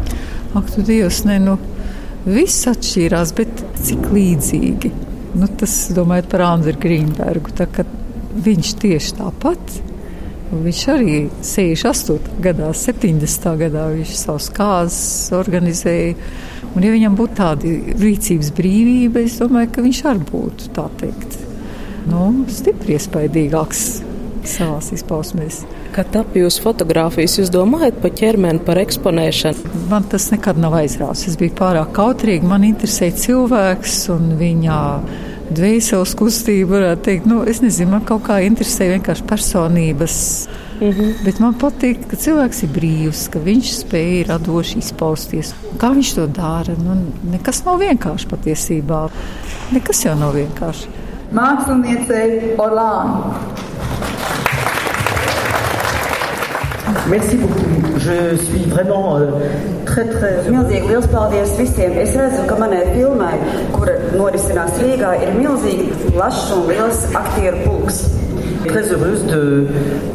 Ak, 0.54 0.70
tu 0.74 0.84
Dievs, 0.86 1.24
ne, 1.28 1.40
nu, 1.42 1.58
viss 2.28 2.68
atšķīrās, 2.70 3.34
bet 3.38 3.64
cik 3.84 4.12
līdzīgi. 4.14 4.94
Nu, 5.40 5.50
tas, 5.60 5.74
domājot 5.96 6.30
par 6.30 6.46
Andru 6.46 6.76
Grīnbergu, 6.80 7.56
tā, 7.58 7.68
viņš 8.44 8.76
tieši 8.84 9.18
tāpat 9.18 9.82
Viņš 10.54 10.82
arī 10.94 11.18
68. 11.42 12.38
gadā, 12.44 12.70
70. 12.78 13.48
gadā 13.64 13.88
viņš 13.94 14.14
savus 14.20 14.50
kāzas 14.54 15.34
organizēja. 15.34 16.14
Un, 16.74 16.86
ja 16.86 16.94
viņam 16.94 17.18
būtu 17.18 17.38
tāda 17.38 17.74
rīcības 18.02 18.54
brīvība, 18.58 19.26
es 19.28 19.38
domāju, 19.42 19.72
ka 19.74 19.84
viņš 19.86 20.00
arī 20.10 20.26
būtu 20.30 20.72
tā 20.74 20.88
teikt, 21.02 21.38
nu, 22.10 22.24
stipri 22.50 22.98
iespaidīgāks 22.98 23.84
savā 24.50 24.80
izpausmēs. 24.96 25.62
Kad 25.94 26.10
tapja 26.16 26.44
jūsu 26.44 26.64
fotografijas, 26.66 27.38
jūs 27.40 27.52
domājat 27.54 28.00
par 28.02 28.14
ķermeni, 28.18 28.64
par 28.66 28.82
eksponēšanu? 28.82 29.84
Man 29.92 30.08
tas 30.10 30.30
nekad 30.34 30.58
nav 30.62 30.76
aizrāvis. 30.80 31.28
Es 31.30 31.38
biju 31.40 31.54
pārāk 31.60 31.94
kautrīga. 31.96 32.50
Man 32.50 32.66
interesē 32.68 33.12
cilvēks 33.14 34.00
un 34.16 34.34
viņa 34.40 34.80
dvēseles 35.58 36.14
kustība, 36.20 36.76
varētu 36.76 37.06
teikt. 37.08 37.28
Nu, 37.30 37.42
es 37.50 37.62
nezinu, 37.64 37.92
man 37.96 38.06
kaut 38.08 38.26
kā 38.28 38.40
interesē 38.46 38.90
vienkārši 38.92 39.26
personības. 39.30 40.18
Mm 40.80 40.90
-hmm. 40.90 41.14
Bet 41.26 41.40
man 41.40 41.54
patīk, 41.54 42.08
ka 42.10 42.16
cilvēks 42.16 42.64
ir 42.64 42.70
brīvs, 42.70 43.30
ka 43.32 43.40
viņš 43.40 43.72
spēj 43.84 44.28
radoši 44.28 44.78
izpausties. 44.80 45.54
Kā 45.78 45.94
viņš 45.96 46.16
to 46.16 46.28
dara? 46.28 46.74
Nu, 46.84 46.98
nekas 47.32 47.64
nav 47.66 47.80
vienkārši 47.80 48.28
patiesībā. 48.28 49.10
Nekas 49.72 50.06
jau 50.06 50.16
nav 50.16 50.36
vienkārši. 50.36 50.88
Māksliniecei 51.32 52.56
Orlāna. 52.58 53.34
Merci 57.10 57.38
beaucoup. 57.38 57.93
Je 58.04 58.36
suis 58.36 58.66
vraiment 58.66 59.16
euh, 59.16 59.32
très, 59.86 60.04
très. 60.04 60.32
Milzīgi 60.52 60.90
liels 60.90 61.08
paldies 61.08 61.54
visiem. 61.56 61.94
Es 62.02 62.18
redzu, 62.20 62.42
ka 62.50 62.58
manai 62.60 62.82
filmai, 62.90 63.38
kur 63.72 63.88
norisinās 64.20 64.76
Rīgā, 64.82 65.14
ir 65.24 65.32
milzīgi 65.38 65.88
plašs 66.10 66.52
un 66.58 66.68
liels 66.68 67.06
aktieru 67.16 67.64
pulks. 67.64 68.04
Très 68.68 68.90
heureuse 68.92 69.26
de. 69.28 69.40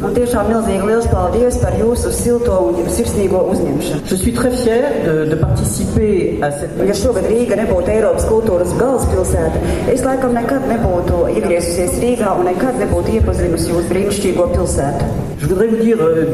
Un 0.05 0.15
tiešām 0.15 0.49
milzīgi 0.49 0.87
liels 0.87 1.07
paldies 1.11 1.59
par 1.61 1.75
jūsu 1.77 2.11
silto 2.15 2.55
un 2.69 2.89
sirsnīgo 2.89 3.41
uzņemšanu. 3.53 4.05
Je 4.09 4.17
suis 4.17 4.33
très 4.33 4.53
fier 4.63 4.87
de, 5.05 5.15
de 5.29 5.37
participer 5.39 6.39
à 6.41 6.51
cette. 6.51 6.87
Ja 6.89 6.95
šogad 6.97 7.27
Rīga 7.29 7.59
nebūtu 7.59 7.93
Eiropas 7.93 8.25
kultūras 8.29 8.73
galvaspilsēta, 8.79 9.63
es 9.93 10.05
laikam 10.05 10.33
nekad 10.37 10.65
nebūtu 10.71 11.25
iegriezusies 11.35 11.99
Rīgā 12.03 12.33
un 12.39 12.49
nekad 12.49 12.79
nebūtu 12.81 13.19
iepazinusi 13.19 13.73
jūsu 13.73 13.91
brīnišķīgo 13.91 14.47
pilsētu. 14.55 15.11
Je 15.39 15.45
voudrais 15.47 15.67
vous 15.67 15.77
dire 15.77 15.97
euh, 16.01 16.25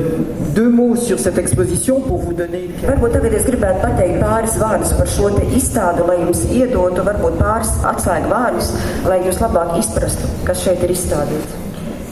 deux 0.56 0.70
mots 0.70 0.96
sur 0.96 1.20
cette 1.20 1.38
exposition 1.38 2.00
pour 2.02 2.18
vous 2.18 2.34
donner. 2.34 2.70
Varbūt 2.86 3.14
tagad 3.18 3.36
es 3.38 3.46
gribētu 3.46 3.84
pateikt 3.84 4.18
pāris 4.24 4.56
vārdus 4.62 4.96
par 4.98 5.12
šo 5.14 5.30
izstādi, 5.60 6.08
lai 6.08 6.18
jums 6.24 6.42
iedotu 6.50 7.06
varbūt 7.06 7.38
pāris 7.42 7.76
atslēgu 7.92 8.34
vārdus, 8.34 8.74
lai 9.06 9.22
jūs 9.28 9.44
labāk 9.44 9.78
izprastu, 9.84 10.34
kas 10.48 10.66
šeit 10.66 10.84
ir 10.88 10.96
izstādīts. 10.96 11.65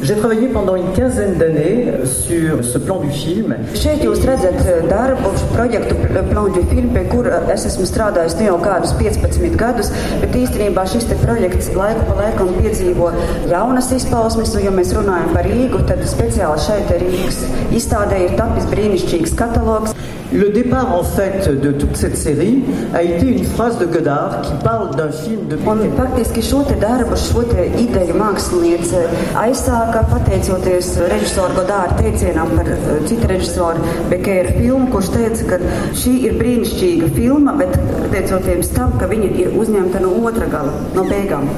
J'ai 0.03 0.17
travaillé 0.17 0.49
pendant 0.49 0.75
une 0.75 0.91
quinzaine 0.91 1.35
d'années 1.35 1.87
sur 2.03 2.61
ce 2.61 2.77
plan 2.77 2.99
du 2.99 3.09
film. 3.09 3.55
Šeit 3.79 4.01
jūs 4.03 4.25
redzat 4.27 4.57
eh, 4.67 4.81
darbu, 4.89 5.29
projektu 5.53 5.95
plānu 5.95 6.51
du 6.57 6.63
film, 6.67 6.89
pie 6.91 7.05
kura 7.07 7.39
es 7.53 7.63
esmu 7.69 7.87
strādājis 7.87 8.35
nu 8.41 8.49
jau 8.49 8.57
kādus 8.59 8.91
15 8.99 9.55
gadus, 9.55 9.93
bet 10.19 10.35
īstenībā 10.41 10.83
šis 10.91 11.07
projekts 11.21 11.71
laiku 11.77 12.03
pa 12.09 12.17
laikam 12.19 12.51
piedzīvo 12.57 13.13
jaunas 13.47 13.93
izpausmes, 13.95 14.51
un 14.59 14.67
ja 14.67 14.75
mēs 14.75 14.91
runājam 14.97 15.31
par 15.37 15.47
Rīgu, 15.47 15.85
tad 15.87 16.03
speciāli 16.11 16.65
šeit 16.67 16.91
Rīgas 16.99 17.39
izstādē 17.71 18.25
ir 18.25 18.35
tapis 18.35 18.67
brīnišķīgs 18.75 19.37
katalogs. 19.39 19.92
Le 20.33 20.49
départ 20.49 20.97
en 20.97 21.03
fait 21.03 21.47
de 21.61 21.71
toute 21.71 21.95
cette 21.95 22.17
série 22.17 22.63
a 22.93 23.03
été 23.03 23.27
une 23.27 23.43
phrase 23.43 23.77
de 23.77 23.85
Godard 23.85 24.41
qui 24.41 24.51
parle 24.63 24.95
d'un 24.95 25.11
film 25.11 25.47
de 25.47 25.57
Un 25.67 25.91
faktiski 25.95 26.41
šo 26.41 26.63
te 26.63 26.73
darbu, 26.81 27.15
šo 27.15 27.43
te 27.49 27.67
ideju 27.81 28.15
māksliniece 28.17 29.03
aizsāka 29.39 30.01
pateicoties 30.09 30.89
režisoru 31.11 31.53
Godāra 31.59 31.93
teicienam 31.99 32.49
par 32.57 32.67
uh, 32.73 32.97
citu 33.07 33.29
režisoru 33.29 33.93
Bekēra 34.09 34.57
filmu, 34.57 34.89
kurš 34.93 35.13
teica, 35.13 35.47
ka 35.53 35.61
šī 36.01 36.15
ir 36.27 36.37
brīnišķīga 36.41 37.13
filma, 37.13 37.53
bet 37.61 37.77
teicoties 38.11 38.73
tam, 38.73 38.97
ka 38.99 39.09
viņa 39.13 39.31
ir 39.45 39.57
uzņemta 39.57 40.01
no 40.03 40.17
otra 40.25 40.49
gala, 40.49 40.73
no 40.97 41.05
beigām. 41.09 41.49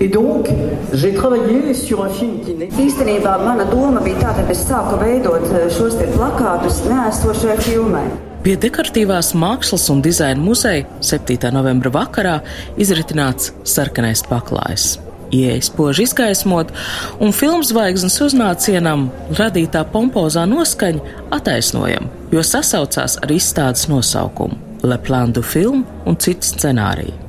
Et 0.00 0.08
donc, 0.08 0.48
j'ai 0.92 1.12
travaillé 1.12 1.74
sur 1.74 2.04
un 2.04 2.08
film 2.08 2.38
qui 2.44 2.54
n'est 2.54 2.70
Īstenībā 2.78 3.34
mana 3.42 3.64
doma 3.66 3.98
bija 4.04 4.28
tāda, 4.28 4.44
ka 4.46 4.54
es 4.54 4.62
sāku 4.68 4.94
veidot 5.00 5.42
eh, 5.50 5.66
šos 5.74 5.96
te 5.98 6.06
plakātus 6.12 6.84
nēsošai 6.86 7.56
filmai. 7.64 8.04
Pie 8.44 8.54
dekoratīvās 8.62 9.32
mākslas 9.34 9.88
un 9.90 9.98
dizaina 10.04 10.38
muzeja 10.38 10.86
7. 11.02 11.50
novembra 11.50 11.90
vakarā 11.90 12.36
izritināts 12.78 13.50
sarkanais 13.66 14.22
paklājs. 14.30 15.00
Ieejas 15.34 15.72
poži 15.74 16.06
izgaismot, 16.06 16.70
un 17.18 17.34
filmu 17.34 17.66
zvaigznes 17.66 18.20
uznācienam 18.24 19.08
radītā 19.36 19.82
pompozā 19.92 20.46
noskaņa 20.48 21.18
attaisnojama, 21.34 22.08
jo 22.32 22.46
sasaucās 22.46 23.18
ar 23.18 23.34
izstādes 23.34 23.90
nosaukumu- 23.90 24.62
Leplandu 24.94 25.42
filmu 25.42 25.82
un 26.06 26.16
citu 26.16 26.46
scenāriju. 26.54 27.27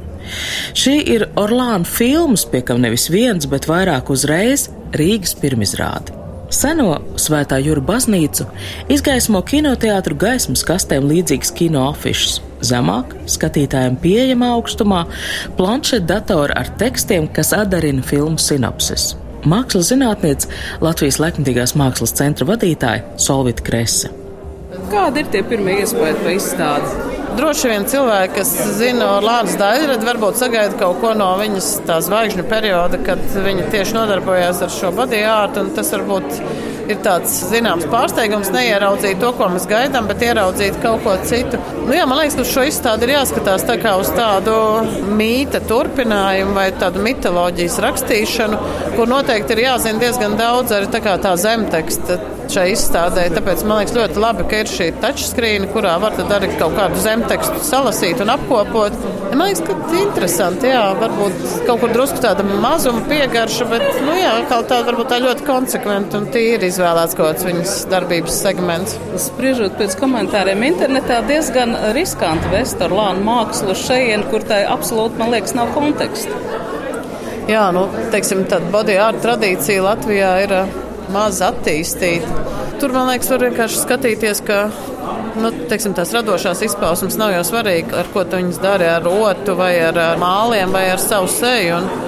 Šī 0.78 1.00
ir 1.16 1.28
Orlāna 1.40 1.88
filmas, 1.88 2.46
pie 2.50 2.64
kam 2.66 2.82
nevis 2.84 3.10
viens, 3.14 3.50
bet 3.50 3.70
vairāk 3.70 4.12
uzreiz 4.14 4.70
Rīgas 4.96 5.36
pirmizrāde. 5.40 6.16
Seno 6.50 6.96
Svētā 7.20 7.60
Jūra 7.62 7.82
baznīcu 7.86 8.48
izgaismo 8.90 9.42
kinoteātru 9.46 10.18
gaismas 10.18 10.64
kastēm 10.66 11.06
līdzīgas 11.12 11.52
kino 11.54 11.86
afišas. 11.92 12.40
Zemāk, 12.66 13.14
skatītājiem 13.30 13.96
pieejama 14.02 14.50
augstumā, 14.58 15.06
planšetdatori 15.60 16.58
ar 16.58 16.72
tekstiem, 16.82 17.30
kas 17.32 17.54
atdarina 17.56 18.04
filmu 18.04 18.42
sinopsis. 18.42 19.14
Mākslas 19.48 19.94
zinātniece, 19.94 20.50
Latvijas 20.84 21.22
Leknitīgās 21.22 21.76
mākslas 21.80 22.18
centra 22.18 22.50
vadītāja 22.50 23.06
Solvita 23.22 23.64
Krese. 23.64 24.12
Kādi 24.90 25.24
ir 25.24 25.32
tie 25.32 25.46
pirmie 25.46 25.80
iespējas 25.86 26.20
par 26.26 26.34
izstādi? 26.34 27.09
Droši 27.40 27.70
vien 27.72 27.86
cilvēki, 27.88 28.34
kas 28.36 28.50
zina 28.76 29.06
Lāras 29.24 29.54
Daļradu, 29.56 30.04
varbūt 30.04 30.42
sagaida 30.42 30.76
kaut 30.76 30.98
ko 31.00 31.14
no 31.16 31.30
viņas 31.40 31.68
tā 31.88 32.02
zvaigžņu 32.04 32.44
perioda, 32.52 32.98
kad 33.06 33.22
viņa 33.32 33.70
tieši 33.72 33.96
nodarbojās 33.96 34.60
ar 34.66 34.74
šo 34.74 34.90
bodyārtu, 34.98 35.62
un 35.64 35.70
tas 35.78 35.94
varbūt 35.96 36.42
ir 36.92 37.00
tāds 37.06 37.38
zināms 37.48 37.86
pārsteigums 37.88 38.52
neieraudzīt 38.52 39.22
to, 39.24 39.30
ko 39.38 39.48
mēs 39.54 39.70
gaidām, 39.72 40.10
bet 40.10 40.26
ieraudzīt 40.28 40.82
kaut 40.84 41.06
ko 41.06 41.14
citu. 41.30 41.62
Nu, 41.86 41.94
jā, 41.96 42.04
man 42.10 42.20
liekas, 42.20 42.36
ka 42.36 42.44
uz 42.44 42.52
šo 42.52 42.66
izstādi 42.68 43.08
ir 43.08 43.14
jāskatās 43.14 43.64
tā 43.70 43.78
kā 43.80 43.94
uz 44.02 44.12
tādu 44.18 44.58
mīta 45.08 45.62
turpinājumu 45.70 46.58
vai 46.60 46.68
tādu 46.82 47.06
mitoloģijas 47.08 47.80
rakstīšanu, 47.88 48.60
kur 48.98 49.08
noteikti 49.16 49.56
ir 49.56 49.64
jāzina 49.70 50.04
diezgan 50.04 50.36
daudz 50.42 50.76
arī 50.76 50.92
tā 50.92 51.16
tā 51.24 51.38
zemteksta 51.40 52.20
šai 52.54 52.66
izstādē. 52.74 53.26
Tāpēc 53.34 53.64
man 53.68 53.82
liekas 53.82 53.96
ļoti 53.98 54.22
labi, 54.24 54.46
ka 54.50 54.62
ir 54.64 54.72
šī 54.72 54.90
touchscreen, 55.04 55.68
kurā 55.74 55.96
var 56.02 56.18
arī 56.20 56.50
kaut 56.60 56.76
kādu 56.78 57.00
zemtekstu 57.04 57.62
salasīt 57.66 58.24
un 58.24 58.34
apkopot. 58.34 58.96
Man 59.30 59.46
liekas, 59.46 59.62
ka 59.68 59.76
tas 59.78 59.94
ir 59.94 60.04
interesanti. 60.06 60.72
Jā, 60.74 60.84
varbūt 61.00 61.46
kaut 61.68 61.84
kur 61.84 61.94
drusku 61.94 62.22
tāda 62.24 62.46
mazuma 62.50 63.04
piegarša, 63.10 63.70
bet 63.72 64.02
nu, 64.06 64.16
jā, 64.18 64.34
tā 64.50 64.82
varbūt 64.90 65.12
tā 65.14 65.22
ļoti 65.24 65.48
konsekventi 65.48 66.20
un 66.20 66.28
tīri 66.34 66.70
izvēlēts 66.72 67.18
kaut 67.20 67.32
kāds 67.32 67.48
viņas 67.48 67.76
darbības 67.94 68.42
segments. 68.44 68.98
Spriežot 69.30 69.78
pēc 69.80 69.96
komentāriem 70.02 70.66
internetā, 70.72 71.22
diezgan 71.30 71.76
riskanti 71.98 72.52
vest 72.54 72.82
ar 72.84 72.94
lānu 72.96 73.26
mākslu 73.28 73.78
šeit, 73.78 74.26
kur 74.32 74.44
tai 74.48 74.64
absolūti, 74.70 75.20
man 75.22 75.34
liekas, 75.36 75.56
nav 75.58 75.74
konteksta. 75.76 76.38
Jā, 77.50 77.70
nu, 77.74 77.88
teiksim, 78.14 78.44
tāda 78.50 78.70
body 78.74 79.00
art 79.02 79.24
tradīcija 79.24 79.82
Latvijā 79.82 80.34
ir 80.44 80.54
maz 81.14 81.42
attīstīta. 81.46 82.46
Tur, 82.80 82.94
man 82.96 83.10
liekas, 83.12 83.32
var 83.34 83.44
vienkārši 83.44 83.82
skatīties, 83.82 84.44
ka 84.48 84.60
nu, 85.40 85.52
teiksim, 85.72 85.96
tās 85.98 86.14
radošās 86.16 86.64
izpausmes 86.70 87.18
nav 87.20 87.34
jau 87.36 87.42
svarīgi, 87.52 87.92
ar 88.00 88.08
ko 88.14 88.24
viņas 88.30 88.62
dara, 88.64 88.94
ar 88.98 89.04
rotu 89.08 89.58
vai 89.60 89.74
ar, 89.84 89.98
ar 90.14 90.22
māliem 90.22 90.72
vai 90.76 90.88
ar 90.94 91.04
savu 91.04 91.32
seju. 91.32 91.82
Un, 91.82 92.08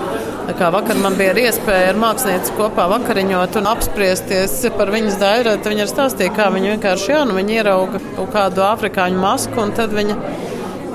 Kā 0.57 0.67
vakar 0.73 0.97
man 0.99 1.13
bija 1.15 1.31
iespēja 1.37 1.91
ar 1.93 1.99
mākslinieci 2.01 2.55
kopā 2.57 2.87
vakariņot 2.91 3.55
un 3.61 3.69
apspriesties 3.71 4.57
par 4.75 4.89
viņas 4.91 5.19
daļu. 5.21 5.53
Viņa 5.63 5.85
stāstīja, 5.87 6.33
kā 6.35 6.49
viņa 6.51 6.73
vienkārši 6.73 7.13
jā, 7.13 7.21
nu, 7.29 7.37
viņa 7.37 7.53
ierauga 7.59 8.01
kaut 8.17 8.33
kādu 8.33 8.65
afrikāņu 8.65 9.21
masku 9.21 9.61
un 9.63 9.71
tad 9.77 9.93
viņa 9.95 10.17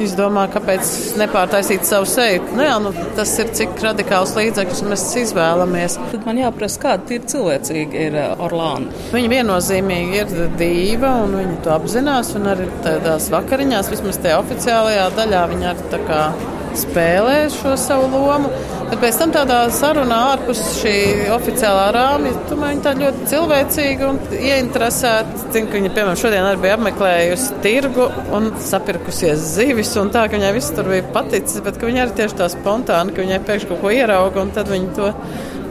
izdomā, 0.04 0.46
kāpēc 0.52 0.90
nepārtaisīt 1.20 1.86
savu 1.88 2.08
seju. 2.10 2.42
Nu, 2.56 2.64
jā, 2.66 2.76
nu, 2.82 2.92
tas 3.16 3.32
ir 3.42 3.52
cik 3.56 3.78
radikāls 3.84 4.34
līdzeklis 4.36 4.82
mēs 4.86 5.06
izvēlamies. 5.22 5.98
Tad 6.12 6.26
man 6.28 6.40
jāprasa, 6.40 6.82
kāda 6.82 7.16
ir 7.16 7.26
cilvēcīga 7.32 8.04
ir 8.08 8.18
eh, 8.22 8.44
Orlāna. 8.46 8.92
Viņa 9.14 9.32
viennozīmīgi 9.32 10.20
ir 10.22 10.34
dīva 10.60 11.12
un 11.24 11.38
viņa 11.40 11.60
to 11.66 11.74
apzinās. 11.76 12.34
Arī 12.46 12.68
tādās 12.84 13.30
vakariņās, 13.32 13.90
vismaz 13.90 14.20
tajā 14.22 14.38
oficiālajā 14.42 15.08
daļā, 15.16 15.46
viņa 15.54 15.72
arī 15.72 16.30
spēlē 16.76 17.38
šo 17.52 17.76
savu 17.80 18.10
lomu. 18.12 18.50
Bet 18.86 19.00
pēc 19.02 19.16
tam 19.18 19.32
tādā 19.34 19.56
sarunā 19.74 20.16
ārpus 20.36 20.60
šī 20.78 20.92
oficiālā 21.34 21.88
rāmja, 21.96 22.36
tomēr 22.46 22.70
viņa 22.70 22.84
tā 22.84 22.92
ļoti 23.00 23.24
cilvēcīga 23.32 24.06
un 24.12 24.20
ieinteresēta. 24.36 25.40
Zinu, 25.54 25.70
ka 25.72 25.80
viņa, 25.80 25.90
piemēram, 25.96 26.20
šodien 26.20 26.46
arī 26.46 26.62
bija 26.62 26.76
apmeklējusi 26.78 27.58
tirgu 27.64 28.06
un 28.36 28.52
sapirkusies 28.62 29.42
zivis, 29.56 29.90
un 29.98 30.12
tā, 30.14 30.28
ka 30.30 30.38
viņai 30.38 30.54
viss 30.54 30.74
tur 30.76 30.92
bija 30.92 31.02
paticis, 31.16 31.58
bet 31.66 31.80
ka 31.80 31.90
viņa 31.90 32.04
arī 32.04 32.16
tieši 32.20 32.38
tā 32.38 32.48
spontāni, 32.52 33.16
ka 33.16 33.26
viņai 33.26 33.42
pēkšņi 33.48 33.72
kaut 33.72 33.82
ko 33.82 33.94
ierauga 33.96 34.44
un 34.44 34.54
tad 34.54 34.70
viņa 34.70 34.94
to 35.00 35.10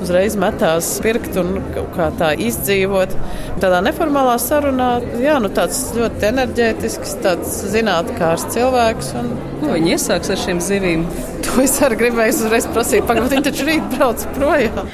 uzreiz 0.04 0.36
metās 0.40 0.90
pirkt 1.04 1.38
un 1.40 1.60
kā 1.96 2.10
tā 2.20 2.32
izdzīvot. 2.48 3.16
Tādā 3.64 3.82
neformālā 3.86 4.36
sarunā, 4.42 4.90
jā, 5.22 5.38
nu 5.44 5.52
tāds 5.56 5.82
ļoti 5.96 6.30
enerģētisks, 6.32 7.18
tāds 7.24 7.58
zinātnākārs 7.74 8.48
cilvēks. 8.56 9.14
Un, 9.22 9.34
Ko 9.56 9.72
viņi 9.72 9.96
iesāks 9.96 10.30
ar 10.34 10.40
šīm 10.40 10.60
zivīm? 10.62 11.06
To 11.46 11.62
es 11.64 11.76
arī 11.86 11.98
gribēju 12.04 12.34
uzreiz 12.36 12.66
prasīt, 12.70 13.06
pagaidām, 13.08 13.30
viņi 13.32 13.46
taču 13.48 13.68
rīt 13.68 13.86
brauc 13.94 14.24
projām. 14.36 14.90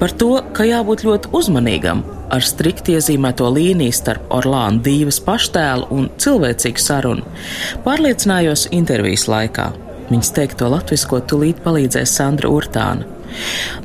Par 0.00 0.14
to, 0.16 0.30
ka 0.56 0.64
jābūt 0.66 1.04
ļoti 1.06 1.32
uzmanīgam 1.36 2.04
ar 2.32 2.44
strikti 2.46 2.96
iezīmēto 2.96 3.48
līniju 3.52 3.94
starp 3.94 4.32
Orlāna 4.34 4.82
divas 4.82 5.20
paštēlu 5.22 5.90
un 5.94 6.08
cilvēcīgu 6.22 6.82
sarunu, 6.82 7.26
pārliecinājos 7.84 8.68
intervijas 8.76 9.28
laikā. 9.30 9.70
Viņas 10.06 10.32
teikto 10.36 10.70
latvisko 10.70 11.20
tulīt 11.26 11.62
palīdzēs 11.64 12.16
Sandra 12.18 12.50
Urtāna. 12.54 13.15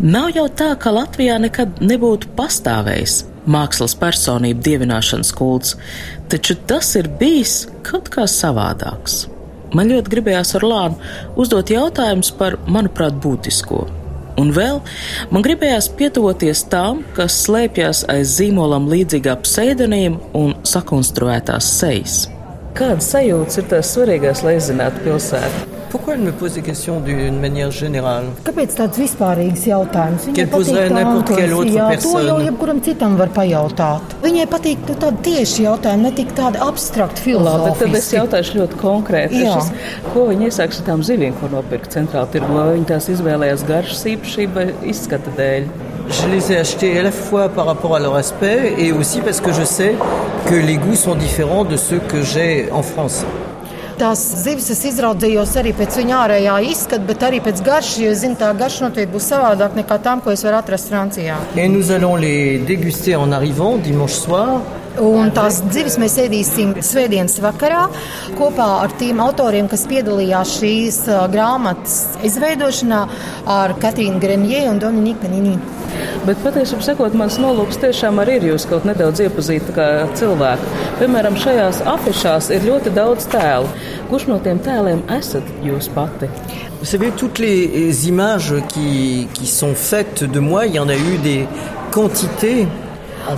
Nav 0.02 0.32
jau 0.36 0.48
tā, 0.48 0.72
ka 0.80 0.94
Latvijā 0.96 1.38
nekad 1.42 1.82
nebūtu 1.84 2.32
pastāvējis 2.38 3.22
mākslas 3.50 3.96
personību 3.98 4.62
dievināšanas 4.66 5.32
kults, 5.38 5.76
taču 6.30 6.56
tas 6.70 6.94
ir 7.00 7.10
bijis 7.20 7.66
kaut 7.88 8.12
kā 8.14 8.28
savādāks. 8.30 9.26
Man 9.76 9.88
ļoti 9.92 10.12
gribējās 10.12 10.56
ar 10.60 10.68
Lānu 10.68 11.12
uzdot 11.40 11.72
jautājumus 11.72 12.34
par, 12.36 12.60
manuprāt, 12.68 13.16
būtisko. 13.24 13.86
Un 14.40 14.52
vēl 14.56 14.80
man 15.32 15.44
gribējās 15.46 15.90
pietuvoties 16.00 16.64
tām, 16.72 17.04
kas 17.16 17.36
slēpjas 17.46 18.06
aiz 18.12 18.38
zīmolam 18.38 18.88
līdzīgā 18.92 19.36
pseidonīma 19.44 20.32
un 20.38 20.56
sakonstruētās 20.68 21.68
sejas. 21.82 22.24
Kādas 22.78 23.12
sajūtas 23.12 23.60
ir 23.60 23.70
tās 23.74 23.92
svarīgās, 23.96 24.44
lai 24.48 24.56
izzinātu 24.60 25.04
pilsētu? 25.08 25.81
Pourquoi 25.91 26.13
elle 26.13 26.21
me 26.21 26.32
pose 26.32 26.54
des 26.54 26.62
questions 26.62 27.01
d'une 27.01 27.39
manière 27.41 27.69
générale 27.69 28.23
Kāpēc 28.47 28.77
tāds 28.80 28.95
vispārīgs 28.95 29.65
jautājums? 29.67 30.23
Viņai 30.30 30.45
patīk 30.54 30.93
n'importe 30.95 31.36
quelle 31.36 31.58
autre 31.58 31.73
jā, 31.75 31.88
personne. 31.91 32.13
to 32.13 32.21
jau 32.30 32.38
jebkuram 32.45 32.80
citam 32.86 33.17
var 33.19 33.34
pajautāt. 33.36 34.15
Viņai 34.23 34.45
patīk 34.54 34.86
nu, 34.88 34.95
tādi 35.04 35.19
tieši 35.27 35.65
jautājumi, 35.65 36.06
ne 36.08 36.12
tik 36.15 36.32
tādi 36.38 36.62
abstrakti 36.63 37.36
Labi, 37.36 37.43
bet 37.43 37.84
tad 37.84 37.97
es 37.99 38.08
filozofiski. 38.08 38.15
jautāšu 38.21 38.58
ļoti 38.62 38.80
konkrēti. 38.86 39.43
Jā. 39.43 39.58
Šis, 39.60 39.99
ko 40.13 40.25
viņi 40.32 40.47
iesāks 40.47 40.80
ar 40.80 40.88
tām 40.93 41.04
zivīm, 41.04 41.36
ko 41.41 41.51
nopirka 41.51 41.91
centrāla 41.97 42.32
tirgu? 42.32 42.56
Vai 42.56 42.69
viņi 42.77 42.88
tās 42.93 43.12
izvēlējās 43.12 43.67
garšas 43.67 44.08
īpašību 44.15 44.60
vai 44.62 44.67
izskata 44.95 45.36
dēļ? 45.38 45.67
Je 46.12 46.27
les 46.32 46.49
ai 46.51 46.58
achetés 46.63 46.99
à 46.99 47.04
la 47.04 47.12
fois 47.12 47.49
par 47.49 47.65
rapport 47.65 47.95
à 47.95 47.99
leur 47.99 48.15
aspect 48.15 48.73
et 48.77 48.91
aussi 48.93 49.19
parce 49.21 49.39
que 49.41 49.51
je 49.51 49.63
sais 49.63 49.95
que 50.47 50.56
les 50.56 50.77
goûts 50.77 50.95
sont 50.95 51.15
différents 51.15 51.63
de 51.65 51.75
ceux 51.77 51.99
que 51.99 52.21
j'ai 52.21 52.69
en 52.71 52.82
France. 52.82 53.23
Tās 54.02 54.22
zivis 54.42 54.66
es 54.74 54.80
izraudzījos 54.90 55.52
arī 55.62 55.76
pēc 55.78 56.00
viņa 56.00 56.16
ārējā 56.24 56.56
izskata, 56.72 57.06
bet 57.06 57.22
arī 57.28 57.38
pēc 57.46 57.60
garšas, 57.62 58.00
jo 58.02 58.14
zinu, 58.18 58.34
tā 58.40 58.48
garša 58.58 58.88
noteikti 58.88 59.14
būs 59.14 59.28
savādāk 59.30 59.76
nekā 59.78 60.00
tām, 60.02 60.24
ko 60.26 60.34
es 60.34 60.42
varu 60.42 60.58
atrast 60.58 60.90
Francijā. 60.90 61.36
Et 61.56 61.70
nous 61.70 61.92
allons 61.94 62.16
les 62.18 62.58
déguster 62.66 63.14
en 63.14 63.32
arrivant 63.32 63.78
dimanche 63.78 64.18
soir. 64.18 64.58
Un 64.99 65.30
tās 65.32 65.62
zivis 65.71 65.95
mēs 66.01 66.17
ēdīsim 66.19 66.73
svētdienas 66.84 67.38
vakarā 67.39 67.86
kopā 68.36 68.67
ar 68.84 68.91
tiem 68.99 69.21
autoriem, 69.23 69.69
kas 69.71 69.86
piedalījās 69.88 70.58
šīs 70.60 70.97
grāmatas 71.32 72.17
izveidošanā 72.27 72.99
ar 73.47 73.75
Katrīnu 73.80 74.19
Gremjē 74.19 74.65
un 74.71 74.82
Dominiku 74.84 75.23
Panini. 75.23 75.56
Bet 76.25 76.41
patiesībā 76.43 76.84
sakot, 76.84 77.15
mans 77.17 77.38
nolūks 77.41 77.80
tiešām 77.82 78.19
arī 78.23 78.38
ir 78.41 78.49
jūs 78.51 78.67
kaut 78.67 78.84
nedaudz 78.88 79.23
iepazīt 79.23 79.71
kā 79.75 79.88
cilvēku. 80.19 80.67
Piemēram, 80.99 81.39
šajās 81.39 81.82
afišās 81.95 82.51
ir 82.56 82.67
ļoti 82.67 82.93
daudz 82.95 83.32
tēlu. 83.32 83.71
Kurš 84.12 84.27
no 84.27 84.41
tiem 84.43 84.60
tēliem 84.65 85.06
esat 85.15 85.47
jūs 85.63 85.88
pati? 85.95 86.30
Vous 86.82 86.89
savez, 86.89 87.12
toutes 87.15 87.39
les 87.39 88.08
images 88.08 88.54
qui, 88.73 89.27
qui 89.34 89.45
sont 89.45 89.75
faites 89.75 90.23
de 90.23 90.39
moi, 90.39 90.65
il 90.65 90.75
y 90.75 90.80
en 90.80 90.89
a 90.89 90.95
eu 90.95 91.17
des 91.23 91.47
quantités. 91.91 92.67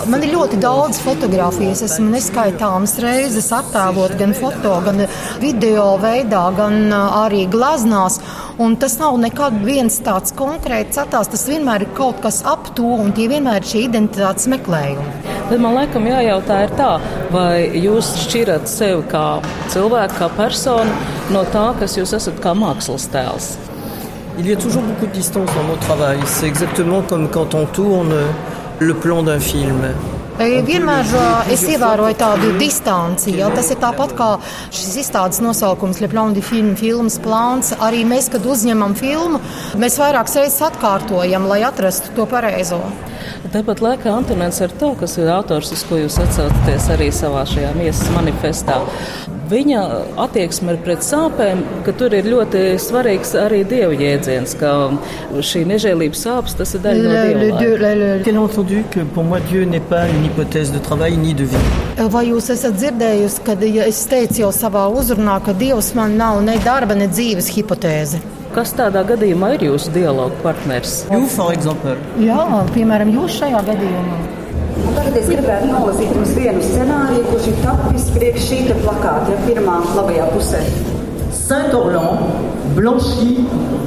Man 0.09 0.23
ir 0.23 0.33
ļoti 0.33 0.57
daudz 0.63 0.99
fotografijas. 1.03 1.83
Esmu 1.85 2.11
neskaitāmas 2.13 2.95
reizes 3.03 3.49
attēlot 3.55 4.15
gan 4.19 4.33
foto, 4.37 4.75
gan 4.85 5.03
video 5.41 5.93
veidā, 6.01 6.43
gan 6.57 6.87
ā, 6.93 7.01
arī 7.25 7.43
glaznās. 7.51 8.19
Un 8.63 8.77
tas 8.79 8.95
nav 9.01 9.17
nekad 9.21 9.57
viens 9.65 9.99
tāds 10.05 10.35
konkrēts 10.37 11.01
attēls. 11.01 11.31
Tas 11.33 11.45
vienmēr 11.49 11.87
ir 11.87 11.93
kaut 11.97 12.21
kas 12.23 12.41
ap 12.47 12.71
to, 12.77 12.87
un 13.03 13.11
tie 13.17 13.27
vienmēr 13.31 13.61
ir 13.61 13.69
šie 13.73 13.83
identitātes 13.89 14.47
meklējumi. 14.53 15.09
Tad 15.49 15.59
man 15.61 15.77
laikam 15.77 16.07
jājautā, 16.07 16.61
ir 16.65 16.77
tā, 16.79 16.93
vai 17.33 17.67
jūs 17.83 18.13
šķirat 18.23 18.69
sevi 18.71 19.03
kā 19.11 19.27
cilvēku, 19.73 20.17
kā 20.21 20.31
personu 20.37 20.95
no 21.35 21.43
tā, 21.53 21.67
kas 21.81 21.99
jūs 21.99 22.15
esat 22.21 22.39
kā 22.43 22.55
mākslas 22.57 23.09
tēls. 23.13 23.53
Il 24.35 24.47
y 24.47 24.51
a 24.51 24.55
toujours 24.55 24.81
beaucoup 24.81 25.05
de 25.05 25.11
distance 25.11 25.47
dans 25.53 25.63
mon 25.63 25.75
travail. 25.75 26.17
C'est 26.25 26.47
exactement 26.47 27.03
comme 27.07 27.29
quand 27.29 27.53
on 27.53 27.65
tourne 27.65 28.15
le 28.79 28.93
plan 28.93 29.23
d'un 29.23 29.39
film. 29.39 29.81
Vienmēr 30.33 31.11
es 31.53 31.61
ievēroju 31.69 32.15
tādu 32.17 32.53
distanci. 32.57 33.35
Ja? 33.37 33.51
Tas 33.53 33.69
ir 33.69 33.77
tāpat 33.81 34.15
kā 34.17 34.29
šis 34.73 34.95
izstādes 35.03 35.43
nosaukums, 35.45 36.01
Leplondi 36.01 36.41
filmu, 36.41 36.73
filmas 36.79 37.19
plāns. 37.21 37.69
Arī 37.77 38.01
mēs, 38.09 38.31
kad 38.33 38.45
uzņemam 38.45 38.97
filmu, 38.97 39.43
mēs 39.77 39.99
vairākas 40.01 40.39
reizes 40.41 40.65
atkārtojam, 40.65 41.45
lai 41.51 41.61
atrastu 41.67 42.15
to 42.17 42.25
pareizo. 42.29 42.81
Tāpat 43.53 43.83
laikā 43.85 44.09
Antonēns 44.09 44.57
ir 44.65 44.73
to, 44.81 44.95
kas 44.97 45.13
ir 45.21 45.29
autors, 45.29 45.69
uz 45.75 45.83
ko 45.85 45.99
jūs 46.01 46.17
atsaucaties 46.23 46.89
arī 46.95 47.11
savā 47.13 47.45
šajā 47.47 47.69
miesas 47.77 48.09
manifestā. 48.15 48.79
Viņa 49.49 49.79
attieksme 50.23 50.77
pret 50.85 50.99
sāpēm, 51.03 51.59
ka 51.83 51.91
tur 51.99 52.13
ir 52.15 52.23
ļoti 52.31 52.61
svarīgs 52.79 53.33
arī 53.35 53.63
dievu 53.67 53.97
jēdziens, 53.99 54.53
ka 54.59 54.69
šī 55.43 55.65
nežēlības 55.67 56.21
sāpes 56.25 56.55
tas 56.57 56.71
ir 56.77 56.79
daļa 56.85 57.03
no 57.03 57.11
dieva. 57.11 57.59
dieu- 57.59 57.77
le- 57.77 57.95
le- 57.95 58.23
Bien 58.23 58.37
entendu 58.37 58.83
que 58.89 59.03
pour 59.13 59.23
moi 59.25 59.39
Dieu 59.51 59.65
n'est 59.65 59.81
pas 59.89 60.05
une 60.07 60.23
hypothèse 60.29 60.71
de 60.71 60.79
travail 60.79 61.17
ni 61.17 61.33
de 61.33 61.43
vie. 61.43 61.57
Vai 62.09 62.25
jūs 62.31 62.49
esat 62.49 62.73
dzirdējusi, 62.73 63.43
kad 63.43 63.61
ja 63.61 63.83
es 63.83 64.05
teicu 64.07 64.39
jau 64.45 64.51
savā 64.51 64.87
uzrunā, 64.89 65.43
ka 65.43 65.51
Dievs 65.53 65.93
man 65.93 66.15
nav 66.17 66.41
ne 66.41 66.57
darba, 66.63 66.95
ne 66.95 67.07
dzīves 67.07 67.47
hipotēze? 67.55 68.19
Kas 68.55 68.71
tādā 68.73 69.03
gadījumā 69.05 69.55
ir 69.55 69.69
jūsu 69.71 69.91
dialogu 69.91 70.35
partners? 70.43 71.05
Jūs, 71.11 71.35
piemēram, 72.73 73.11
jūs 73.11 73.41
šajā 73.41 73.61
gadījumā. 73.65 74.42
Un 74.73 74.95
Tagad 74.97 75.17
es 75.19 75.29
gribētu 75.29 75.69
nolasīt 75.69 76.11
jums 76.13 76.33
vienu 76.37 76.63
scenāriju, 76.65 77.25
kurš 77.29 77.49
ir 77.51 77.59
tapis 77.61 78.09
priekš 78.15 78.47
šī 78.49 78.59
plakāta, 78.83 79.33
ja 79.33 79.39
pirmā 79.45 79.77
labajā 79.93 80.27
pusē. 80.33 80.61
Saint-Orlan 81.33 82.21
blanchit 82.77 83.39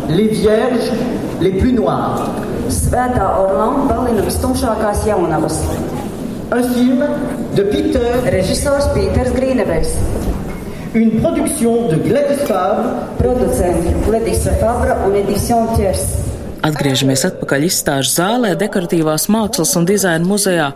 les 0.08 0.28
vierges 0.34 0.90
les 1.40 1.58
plus 1.58 1.72
noires. 1.72 2.22
Svētā 2.72 3.26
Orlando 3.40 3.86
balina 3.90 4.24
vistumšākās 4.26 5.06
jaunavas. 5.06 5.60
Un 6.54 6.62
film 6.74 7.02
de 7.56 7.64
Peter, 7.72 8.20
Režisors 8.30 8.86
Pīters 8.94 9.32
Grīnevejs, 9.34 9.96
une 10.94 11.20
production 11.20 11.88
de 11.88 11.96
Gladys 11.96 12.46
Fabre, 12.46 12.86
producenti 13.18 14.10
Ledisa 14.10 14.52
Fabra 14.60 14.96
un 15.06 15.14
Edition 15.14 15.74
Tiers. 15.76 16.25
Atgriežamies 16.64 17.24
atpakaļ 17.28 17.66
izstāžu 17.68 18.14
zālē, 18.14 18.54
dekoratīvās 18.58 19.28
mākslas 19.32 19.74
un 19.78 19.88
dizaina 19.88 20.24
muzejā, 20.26 20.70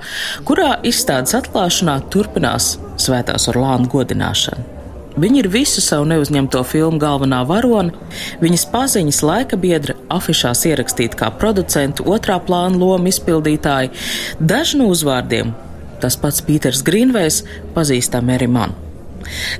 kurā 0.48 0.74
izstādes 0.86 1.36
atklāšanā 1.38 1.96
turpinās 2.12 2.74
Svētās 3.00 3.48
Orlāna 3.52 3.88
godināšana. 3.90 4.80
Viņa 5.20 5.40
ir 5.40 5.48
visu 5.50 5.82
savu 5.82 6.06
neuzņemto 6.08 6.60
filmu 6.68 7.00
galvenā 7.02 7.40
varone, 7.48 7.96
viņas 8.40 8.66
paziņas 8.72 9.22
laika 9.26 9.58
biedra 9.60 9.96
afišās 10.12 10.62
ierakstīta 10.70 11.18
kā 11.24 11.32
producentu 11.40 12.06
otrā 12.12 12.38
plāna 12.44 12.78
loma 12.78 13.10
izpildītāji, 13.10 13.90
daži 14.38 14.78
no 14.80 14.90
uzvārdiem. 14.92 15.50
Tas 16.00 16.16
pats 16.20 16.44
Pīters 16.46 16.84
Grīnvejs 16.86 17.42
pazīstam 17.74 18.30
arī 18.32 18.48
man. 18.48 18.76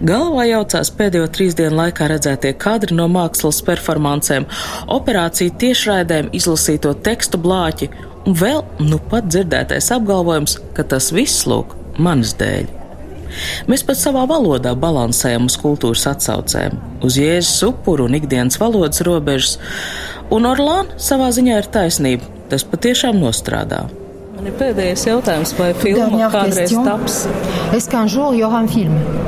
Galvā 0.07 0.47
jaucās 0.49 0.91
pēdējo 0.97 1.29
trīs 1.35 1.57
dienu 1.59 1.77
laikā 1.83 2.09
redzētie 2.11 2.55
kadri 2.61 2.97
no 2.97 3.07
mākslas 3.13 3.61
performancēm, 3.67 4.49
operāciju 4.97 5.57
tiešraidēm, 5.61 6.33
izlasīto 6.37 6.95
tekstu 7.07 7.41
blāķi 7.41 7.91
un 8.27 8.37
vēl 8.41 8.65
nu 8.85 9.01
pat 9.11 9.31
dzirdētais 9.31 9.93
apgalvojums, 9.97 10.59
ka 10.77 10.87
tas 10.89 11.11
viss 11.15 11.47
lūk 11.49 11.77
manis 12.01 12.35
dēļ. 12.41 12.77
Mēs 13.71 13.85
pat 13.87 13.99
savā 13.99 14.25
valodā 14.27 14.73
balansējam 14.79 15.47
uz 15.47 15.57
kultūras 15.61 16.07
atsaucēm, 16.11 16.75
uz 17.07 17.19
jēzus 17.21 17.63
upuru 17.69 18.09
un 18.09 18.19
ikdienas 18.19 18.59
valodas 18.61 19.05
robežas, 19.07 19.57
un 20.35 20.49
Orlāna 20.51 20.99
savā 20.99 21.31
ziņā 21.35 21.61
ir 21.63 21.71
taisnība. 21.71 22.37
Tas 22.51 22.65
patiešām 22.67 23.21
nostrādā. 23.23 23.85
Man 24.35 24.49
ir 24.51 24.57
pēdējais 24.59 25.05
jautājums, 25.07 25.53
vai 25.59 25.71
filma 25.79 26.31
kādreiz 26.33 26.75
taps? 26.83 27.21
Es 27.77 27.87
kā 27.91 28.03
Žola 28.11 28.35
Johan 28.41 28.67
filmu. 28.73 29.21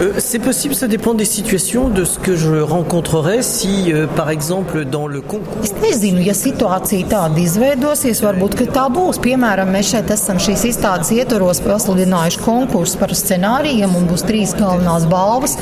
Euh, 0.00 0.14
c'est 0.18 0.40
possible, 0.40 0.74
ça 0.74 0.88
dépend 0.88 1.14
des 1.14 1.24
situations, 1.24 1.88
de 1.88 2.04
ce 2.04 2.18
que 2.18 2.34
je 2.34 2.60
rencontrerai 2.60 3.42
si, 3.42 3.92
euh, 3.92 4.06
par 4.06 4.30
exemple, 4.30 4.84
dans 4.84 5.06
le 5.06 5.20
concours. 5.20 5.62
Es 5.62 5.74
nezinu, 5.78 6.18
ja 6.24 6.34
situācija 6.34 7.06
tāda 7.12 7.38
izveidosies, 7.38 8.18
varbūt 8.24 8.58
tā 8.74 8.88
būs. 8.90 9.20
Piemēram, 9.22 9.70
mēs 9.70 9.92
šeit 9.92 10.10
esam 10.10 10.40
šīs 10.42 10.64
izstādes 10.72 11.12
ietvaros 11.14 11.60
pasludinājuši 11.62 12.42
konkursu 12.42 12.98
par 12.98 13.14
scenārijiem, 13.14 13.94
un 13.94 14.08
būs 14.10 14.26
trīs 14.26 14.56
galvenās 14.58 15.06
balvas, 15.10 15.54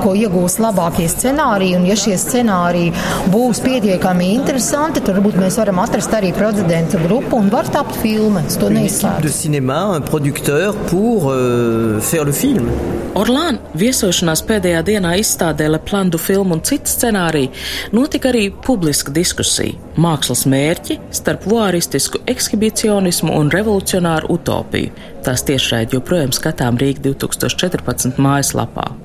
ko 0.00 0.14
iegūs 0.16 0.56
labākie 0.64 1.10
scenāriji. 1.12 1.76
Un, 1.76 1.84
ja 1.90 1.98
šie 1.98 2.16
scenāriji 2.20 2.94
būs 3.34 3.60
pietiekami 3.66 4.32
interesanti, 4.38 5.04
tad 5.04 5.18
varbūt 5.18 5.36
mēs 5.42 5.60
varam 5.60 5.82
atrast 5.84 6.16
arī 6.16 6.32
producentu 6.36 7.02
grupu 7.04 7.36
un 7.42 7.52
var 7.52 7.68
tapt 7.68 8.00
filma. 8.00 8.46
Es 8.48 8.56
to 8.56 8.72
neizslēdzu. 8.72 9.28
De 9.28 9.34
cinéma, 9.34 9.84
un 9.98 10.08
producteur 10.08 10.72
pour 10.88 11.28
euh, 11.28 12.00
faire 12.00 12.24
le 12.24 12.32
film. 12.32 12.72
Orlāna 13.14 13.60
viesošanās 13.78 14.42
pēdējā 14.48 14.82
dienā 14.86 15.14
izstādē 15.20 15.68
Leplandu 15.72 16.18
filmu 16.18 16.58
un 16.58 16.62
citu 16.66 16.90
scenāriju 16.90 17.52
notika 17.92 18.30
arī 18.32 18.48
publiska 18.66 19.12
diskusija- 19.12 19.78
mākslas 20.06 20.46
mērķi 20.46 20.98
starp 21.10 21.46
voaristisku 21.46 22.18
ekshibicionismu 22.26 23.32
un 23.38 23.50
revolucionāru 23.50 24.30
utopiju. 24.38 24.90
Tās 25.22 25.42
tiešraidi 25.42 25.98
joprojām 25.98 26.32
skatām 26.32 26.78
Rīga 26.78 27.00
2014 27.00 28.18
mājaslapā. 28.18 29.03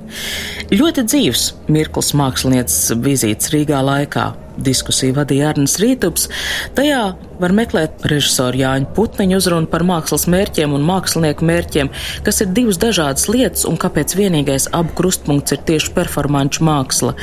Ļoti 0.70 1.06
dzīves 1.08 1.48
mirklis 1.72 2.14
mākslinieces 2.18 2.94
vizītes 3.02 3.52
Rīgā 3.54 3.82
laikā. 3.86 4.30
Diskusiju 4.60 5.16
vadīja 5.16 5.54
Arnēs 5.54 5.78
Rītups. 5.80 6.28
Tajā 6.76 7.00
var 7.40 7.54
meklēt 7.56 8.04
režisoru 8.12 8.60
Jāņa 8.60 8.90
Putniņu 8.96 9.38
uzrunu 9.40 9.70
par 9.72 9.86
mākslas 9.88 10.26
mērķiem 10.32 10.74
un 10.76 10.84
mākslinieku 10.84 11.48
mērķiem, 11.48 11.92
kas 12.26 12.44
ir 12.44 12.52
divas 12.56 12.80
dažādas 12.82 13.30
lietas 13.32 13.66
un 13.70 13.80
kāpēc 13.80 14.18
vienīgais 14.20 14.68
abu 14.76 14.92
krustpunkts 14.98 15.56
ir 15.56 15.64
tieši 15.70 15.94
performanču 15.96 16.66
māksla. 16.68 17.16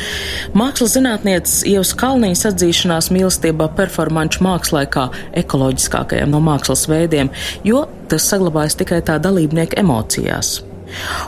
Mākslas 0.57 0.97
zinātnieces 0.97 1.67
Ievas 1.69 1.93
Kalniņas 2.01 2.47
atzīšanās 2.53 3.13
mīlestībā 3.15 3.69
performanču 3.77 4.47
mākslā 4.47 4.87
kā 4.89 5.11
ekoloģiskākajam 5.37 6.33
no 6.33 6.41
mākslas 6.45 6.87
veidiem, 6.91 7.31
jo 7.69 7.85
tas 8.09 8.27
saglabājas 8.33 8.81
tikai 8.81 9.03
tā 9.05 9.21
dalībnieka 9.23 9.79
emocijās. 9.83 10.57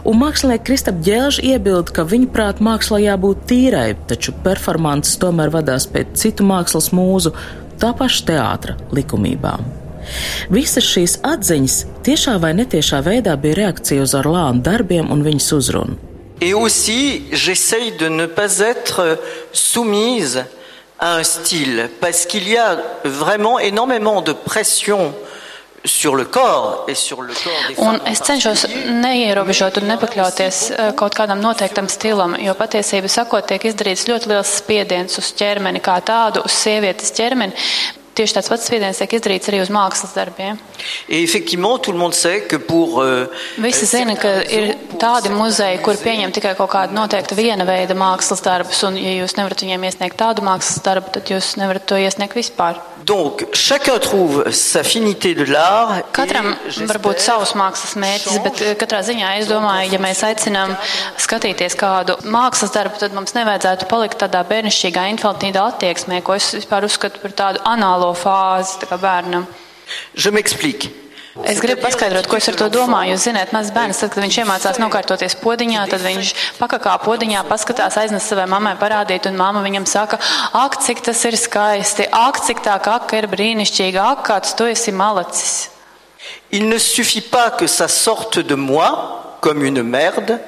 Un 0.09 0.21
mākslinieki 0.21 0.67
Kristap 0.69 1.01
Ģēlži 1.05 1.53
iebilda, 1.53 1.95
ka 1.95 2.05
viņa 2.09 2.31
prāt 2.35 2.63
mākslā 2.65 3.01
jābūt 3.03 3.47
tīrai, 3.51 3.89
taču 4.11 4.35
performances 4.45 5.19
tomēr 5.23 5.53
vadās 5.55 5.89
pēc 5.91 6.15
citu 6.21 6.47
mākslas 6.47 6.93
mūzu, 6.95 7.35
tā 7.81 7.93
paša 7.99 8.25
teātra 8.31 8.79
likumībām. 8.95 9.67
Visas 10.55 10.87
šīs 10.89 11.19
atziņas 11.27 11.79
tiešā 12.07 12.39
vai 12.43 12.55
netiešā 12.57 13.03
veidā 13.05 13.35
bija 13.41 13.59
reakcija 13.65 14.07
uz 14.07 14.15
Orlāna 14.17 14.63
darbiem 14.65 15.11
un 15.13 15.25
viņas 15.27 15.51
uzrunu. 15.59 15.99
Et 16.41 16.55
aussi, 16.55 17.25
j'essaye 17.33 17.97
de 17.99 18.09
ne 18.09 18.27
pas 18.27 18.61
être 18.61 19.19
soumise 19.53 20.45
à 21.01 21.17
un 21.17 21.25
style, 21.25 21.91
parce 22.01 22.27
qu'il 22.27 22.49
y 22.49 22.57
a 22.57 22.79
vraiment 23.05 23.59
énormément 23.59 24.23
de 24.23 24.33
pression 24.33 25.13
Un 27.85 28.01
es 28.11 28.23
cenšos 28.27 28.65
neierobežot 28.99 29.79
un 29.81 29.89
nepakļauties 29.93 30.59
eh, 30.71 30.91
kaut 30.99 31.15
kādam 31.19 31.43
noteiktam 31.43 31.87
stilam, 31.93 32.35
jo 32.43 32.55
patiesība 32.59 33.11
sakot, 33.13 33.47
tiek 33.47 33.69
izdarīts 33.71 34.09
ļoti 34.11 34.33
liels 34.33 34.57
spiediens 34.59 35.21
uz 35.21 35.31
ķermeni 35.39 35.83
kā 35.85 36.01
tādu, 36.03 36.43
uz 36.49 36.59
sievietes 36.65 37.15
ķermeni. 37.15 37.55
Tieši 38.19 38.35
tāds 38.35 38.51
pats 38.51 38.67
spiediens 38.67 38.99
tiek 38.99 39.13
izdarīts 39.15 39.51
arī 39.51 39.61
uz 39.63 39.69
mākslas 39.71 40.17
darbiem. 40.17 40.59
Pour, 42.69 42.97
uh, 42.99 43.45
Visi 43.63 43.87
zina, 43.87 44.17
ka 44.19 44.33
ir 44.43 44.73
tādi 44.99 45.31
muzeji, 45.31 45.79
kur 45.85 45.99
pieņem 46.03 46.35
tikai 46.35 46.57
kaut 46.59 46.73
kādu 46.73 46.97
noteiktu 46.99 47.39
viena 47.39 47.67
veida 47.69 47.95
mākslas 47.99 48.43
darbus, 48.43 48.83
un 48.89 48.99
ja 48.99 49.15
jūs 49.21 49.39
nevarat 49.39 49.63
viņiem 49.63 49.87
iesniegt 49.87 50.19
tādu 50.19 50.43
mākslas 50.47 50.83
darbu, 50.83 51.15
tad 51.15 51.31
jūs 51.31 51.55
nevarat 51.61 51.87
to 51.87 52.01
iesniegt 52.03 52.35
vispār. 52.39 52.83
Donc, 53.09 53.47
chacun 53.55 53.99
trouve 53.99 54.53
sa 54.53 54.83
finité 54.83 55.35
de 55.35 55.45
l'art. 55.45 56.05
Katram 56.13 56.51
var 56.91 56.99
būt 57.01 57.23
savs 57.25 57.55
mākslas 57.57 57.95
mērķis, 57.97 58.41
bet 58.45 58.61
eh, 58.61 58.75
katrā 58.77 59.01
ziņā 59.07 59.31
es 59.39 59.49
domāju, 59.49 59.95
ja 59.95 60.01
mēs 60.03 60.21
aicinām 60.27 60.75
skatīties 61.17 61.79
kādu 61.81 62.19
mākslas 62.29 62.75
darbu, 62.75 63.01
tad 63.01 63.17
mums 63.17 63.33
nevajadzētu 63.33 63.89
palikt 63.89 64.21
tādā 64.21 64.43
bērnišķīgā 64.51 65.07
infantīdā 65.15 65.63
attieksmē, 65.71 66.21
ko 66.27 66.37
es 66.37 66.51
vispār 66.59 66.85
uzskatu 66.85 67.23
par 67.23 67.33
tādu 67.39 67.65
anālo 67.65 68.08
fāzi 68.17 68.79
tā 68.83 68.89
kā 68.91 69.01
bērnam. 69.01 69.47
Je 70.15 70.31
m'explique. 70.31 70.93
Es 71.47 71.61
gribu 71.63 71.85
paskaidrot, 71.85 72.27
ko 72.27 72.37
es 72.41 72.49
ar 72.51 72.57
to 72.59 72.67
domāju. 72.73 73.13
Jūs 73.15 73.29
zināt, 73.29 73.53
mazs 73.55 73.71
bērns, 73.75 74.01
tad, 74.03 74.11
kad 74.11 74.25
viņš 74.25 74.39
iemācās 74.43 74.81
nokārtoties 74.83 75.37
podiņā, 75.39 75.85
tad 75.93 76.03
viņš 76.03 76.33
pakakā 76.59 76.97
podiņā, 77.05 77.45
paskatās, 77.47 77.99
aiznes 78.01 78.27
savai 78.27 78.49
mammai 78.51 78.75
parādīt, 78.81 79.29
un 79.31 79.39
mamma 79.39 79.63
viņam 79.63 79.87
saka, 79.87 80.19
ak, 80.59 80.81
cik 80.83 81.05
tas 81.07 81.23
ir 81.31 81.39
skaisti, 81.39 82.09
ak, 82.11 82.43
cik 82.43 82.65
tā 82.67 82.75
kaka 82.83 83.21
ir 83.21 83.31
brīnišķīga, 83.31 84.09
ak, 84.17 84.25
kāds 84.27 84.57
tu 84.59 84.67
esi 84.67 84.91
malacis. 84.91 85.71
Il 86.51 86.67
ne 86.69 86.79
suffit 86.79 87.31
pas 87.31 87.51
que 87.51 87.69
ça 87.69 87.87
sorte 87.87 88.41
de 88.43 88.57
moi, 88.57 88.91
comme 89.41 89.65
une 89.65 89.83
merde. 89.83 90.39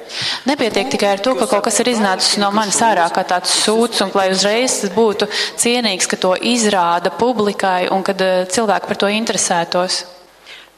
Nepietiek 0.45 0.89
tikai 0.89 1.11
ar 1.15 1.19
to, 1.19 1.35
ka 1.35 1.47
kaut 1.47 1.63
kas 1.63 1.79
ir 1.79 1.91
iznācis 1.93 2.37
no 2.41 2.51
manis 2.51 2.79
ārā 2.83 3.07
kā 3.13 3.23
tāds 3.27 3.53
sūds, 3.63 4.01
un 4.05 4.11
lai 4.15 4.29
uzreiz 4.33 4.81
būtu 4.95 5.27
cienīgs, 5.61 6.09
ka 6.11 6.19
to 6.19 6.35
izrāda 6.35 7.13
publikai 7.15 7.89
un 7.91 8.03
kad 8.03 8.21
eh, 8.21 8.45
cilvēki 8.51 8.87
par 8.87 8.97
to 8.97 9.07
interesētos. 9.07 10.03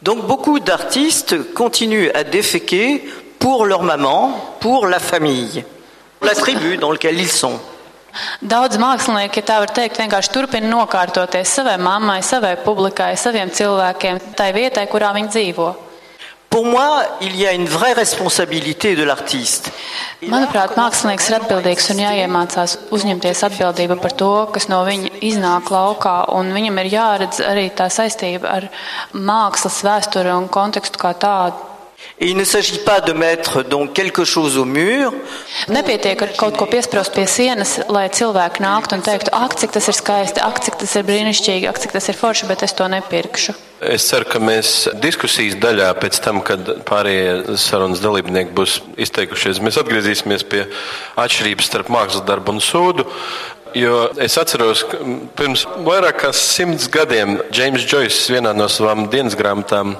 Donc 0.01 0.25
beaucoup 0.27 0.59
d'artistes 0.59 1.53
continuent 1.53 2.11
à 2.13 2.23
déféquer 2.23 3.03
pour 3.39 3.65
leur 3.65 3.83
maman, 3.83 4.35
pour 4.59 4.87
la 4.87 4.99
famille, 4.99 5.63
la 6.21 6.35
tribu 6.35 6.77
dans 6.77 6.91
laquelle 6.91 7.19
ils 7.19 7.31
sont. 7.31 7.59
Daudz 8.41 8.77
mākslinieki, 8.77 9.41
ja 9.41 9.47
tā 9.47 9.55
var 9.63 9.71
teikt, 9.73 9.97
vienkārši 9.97 10.29
turpina 10.35 10.67
nokārtoties 10.69 11.49
savai 11.49 11.79
mammai, 11.81 12.19
savai 12.21 12.53
publikai, 12.61 13.15
saviem 13.17 13.49
cilvēkiem, 13.49 14.19
tai 14.37 14.51
vietai, 14.53 14.85
kurā 14.91 15.09
viņi 15.15 15.31
dzīvo. 15.33 15.69
Pour 16.53 16.67
moi, 16.67 17.03
il 17.19 17.35
y 17.35 17.47
a 17.47 17.53
une 17.53 17.65
vraie 17.65 17.93
responsabilité 17.93 18.95
de 18.95 19.01
l'artiste. 19.01 19.71
Manuprāt, 20.29 20.75
mākslinieks 20.77 21.31
ir 21.31 21.37
atbildīgs 21.39 21.87
un 21.89 22.01
jāiemācās 22.03 22.75
uzņemties 22.93 23.41
atbildību 23.47 23.97
par 24.03 24.13
to, 24.19 24.29
kas 24.53 24.69
no 24.69 24.83
viņa 24.85 25.15
iznāk 25.25 25.71
laukā, 25.73 26.13
un 26.37 26.53
viņam 26.53 26.77
ir 26.83 26.91
jāredz 26.93 27.41
arī 27.41 27.65
tā 27.73 27.89
saistība 27.89 28.53
ar 28.59 28.69
mākslas 29.17 29.81
vēsturi 29.81 30.29
un 30.29 30.45
kontekstu 30.45 31.01
kā 31.01 31.15
tādu. 31.17 31.72
Et 32.19 32.27
il 32.29 32.37
ne 32.37 32.43
s'agit 32.43 32.79
pas 32.79 33.01
de 33.01 33.11
mettre 33.11 33.63
donc 33.63 33.93
quelque 33.93 34.23
chose 34.23 34.57
au 34.57 34.65
mur. 34.65 35.13
Nepietiek 35.67 36.21
ar 36.21 36.33
kaut 36.37 36.57
ko 36.57 36.67
piesprost 36.69 37.13
pie 37.15 37.25
sienas, 37.27 37.79
lai 37.89 38.05
cilvēki 38.13 38.61
nāktu 38.63 38.97
un 38.97 39.03
teiktu, 39.05 39.33
ak, 39.33 39.55
cik 39.59 39.73
tas 39.73 39.89
ir 39.89 39.97
skaisti, 39.97 40.43
ak, 40.43 40.61
cik 40.63 40.77
tas 40.81 40.93
ir 40.99 41.07
brīnišķīgi, 41.07 41.69
ak, 41.71 41.79
cik 41.81 41.95
tas 41.95 42.09
ir 42.11 42.19
forši, 42.19 42.49
bet 42.49 42.65
es 42.67 42.75
to 42.77 42.87
nepirkšu. 42.91 43.55
Es 43.83 44.05
ceru, 44.07 44.27
ka 44.29 44.39
mēs 44.39 44.91
diskusijas 45.03 45.57
daļā 45.59 45.89
pēc 45.99 46.21
tam, 46.23 46.43
kad 46.45 46.69
pārējie 46.87 47.57
sarunas 47.59 48.03
dalībnieki 48.03 48.55
būs 48.55 48.77
izteikušies, 49.07 49.63
mēs 49.63 49.81
atgriezīsimies 49.81 50.45
pie 50.47 50.67
atšķirības 51.19 51.71
starp 51.71 51.91
mākslas 51.91 52.23
darbu 52.27 52.55
un 52.55 52.63
sūdu. 52.63 53.09
Jo 53.73 54.11
es 54.21 54.35
atceros, 54.37 54.83
ka 54.85 54.99
pirms 55.33 55.63
vairāk 55.81 56.19
kā 56.21 56.29
simts 56.37 56.85
gadiem 56.93 57.39
Džeims 57.49 57.87
Džoiss 57.89 58.29
vienā 58.29 58.51
no 58.53 58.67
savām 58.69 59.07
dienas 59.09 59.33
grāmatām 59.37 59.95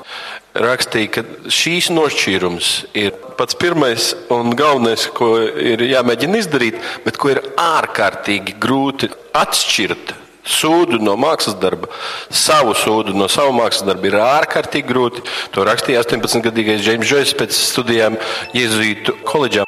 rakstīja, 0.53 1.11
ka 1.13 1.23
šīs 1.51 1.89
nošķīrums 1.93 2.71
ir 2.97 3.13
pats 3.37 3.57
pirmais 3.59 4.11
un 4.33 4.53
galvenais, 4.57 5.07
ko 5.15 5.35
ir 5.41 5.81
jāmēģina 5.87 6.41
izdarīt, 6.41 6.81
bet 7.05 7.17
ko 7.17 7.33
ir 7.33 7.41
ārkārtīgi 7.59 8.57
grūti 8.61 9.09
atšķirt. 9.37 10.19
Sūdu 10.43 10.97
no 10.99 11.13
mākslas 11.15 11.55
darba, 11.55 11.87
savu 12.27 12.73
sūdu 12.75 13.13
no 13.15 13.29
savu 13.31 13.53
mākslas 13.55 13.87
darba 13.87 14.09
ir 14.09 14.17
ārkārtīgi 14.19 14.89
grūti. 14.89 15.23
To 15.55 15.63
rakstīja 15.63 16.03
18-gadīgais 16.03 16.83
Džeims 16.83 17.07
Džoiss 17.07 17.37
pēc 17.39 17.55
studijām 17.55 18.19
Jēzus 18.51 19.13
koledžā. 19.23 19.63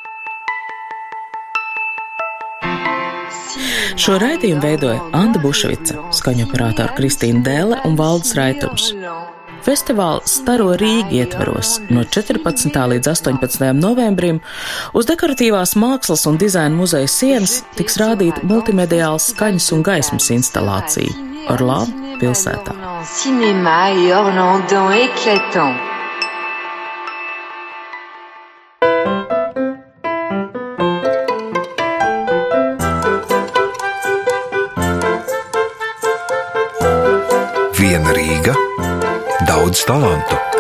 Šo 3.96 4.18
raidījumu 4.20 4.60
veidoja 4.60 5.00
Anna 5.16 5.40
Bušvica, 5.40 5.96
skaņu 6.14 6.50
operātora 6.50 6.92
Kristīna 6.98 7.40
Dēle 7.48 7.80
un 7.88 7.96
Valdis 7.96 8.36
Raitums. 8.36 8.92
Festivāla 9.66 10.22
Staro 10.30 10.76
Rīga 10.78 11.10
ietveros 11.24 11.80
no 11.90 12.04
14. 12.06 12.70
līdz 12.92 13.10
18. 13.10 13.72
novembrim 13.80 14.38
uz 14.94 15.08
dekoratīvās 15.10 15.74
mākslas 15.82 16.28
un 16.30 16.38
dizaina 16.38 16.78
muzeja 16.78 17.10
sienas 17.10 17.64
tiks 17.74 17.98
rādīta 17.98 18.46
multimediāla 18.46 19.18
skaņas 19.18 19.72
un 19.74 19.82
gaismas 19.88 20.30
instalācija 20.38 21.18
Orlāna 21.50 22.20
pilsētā. 22.22 22.78
Daudz 39.76 39.86
talantu. 39.86 40.55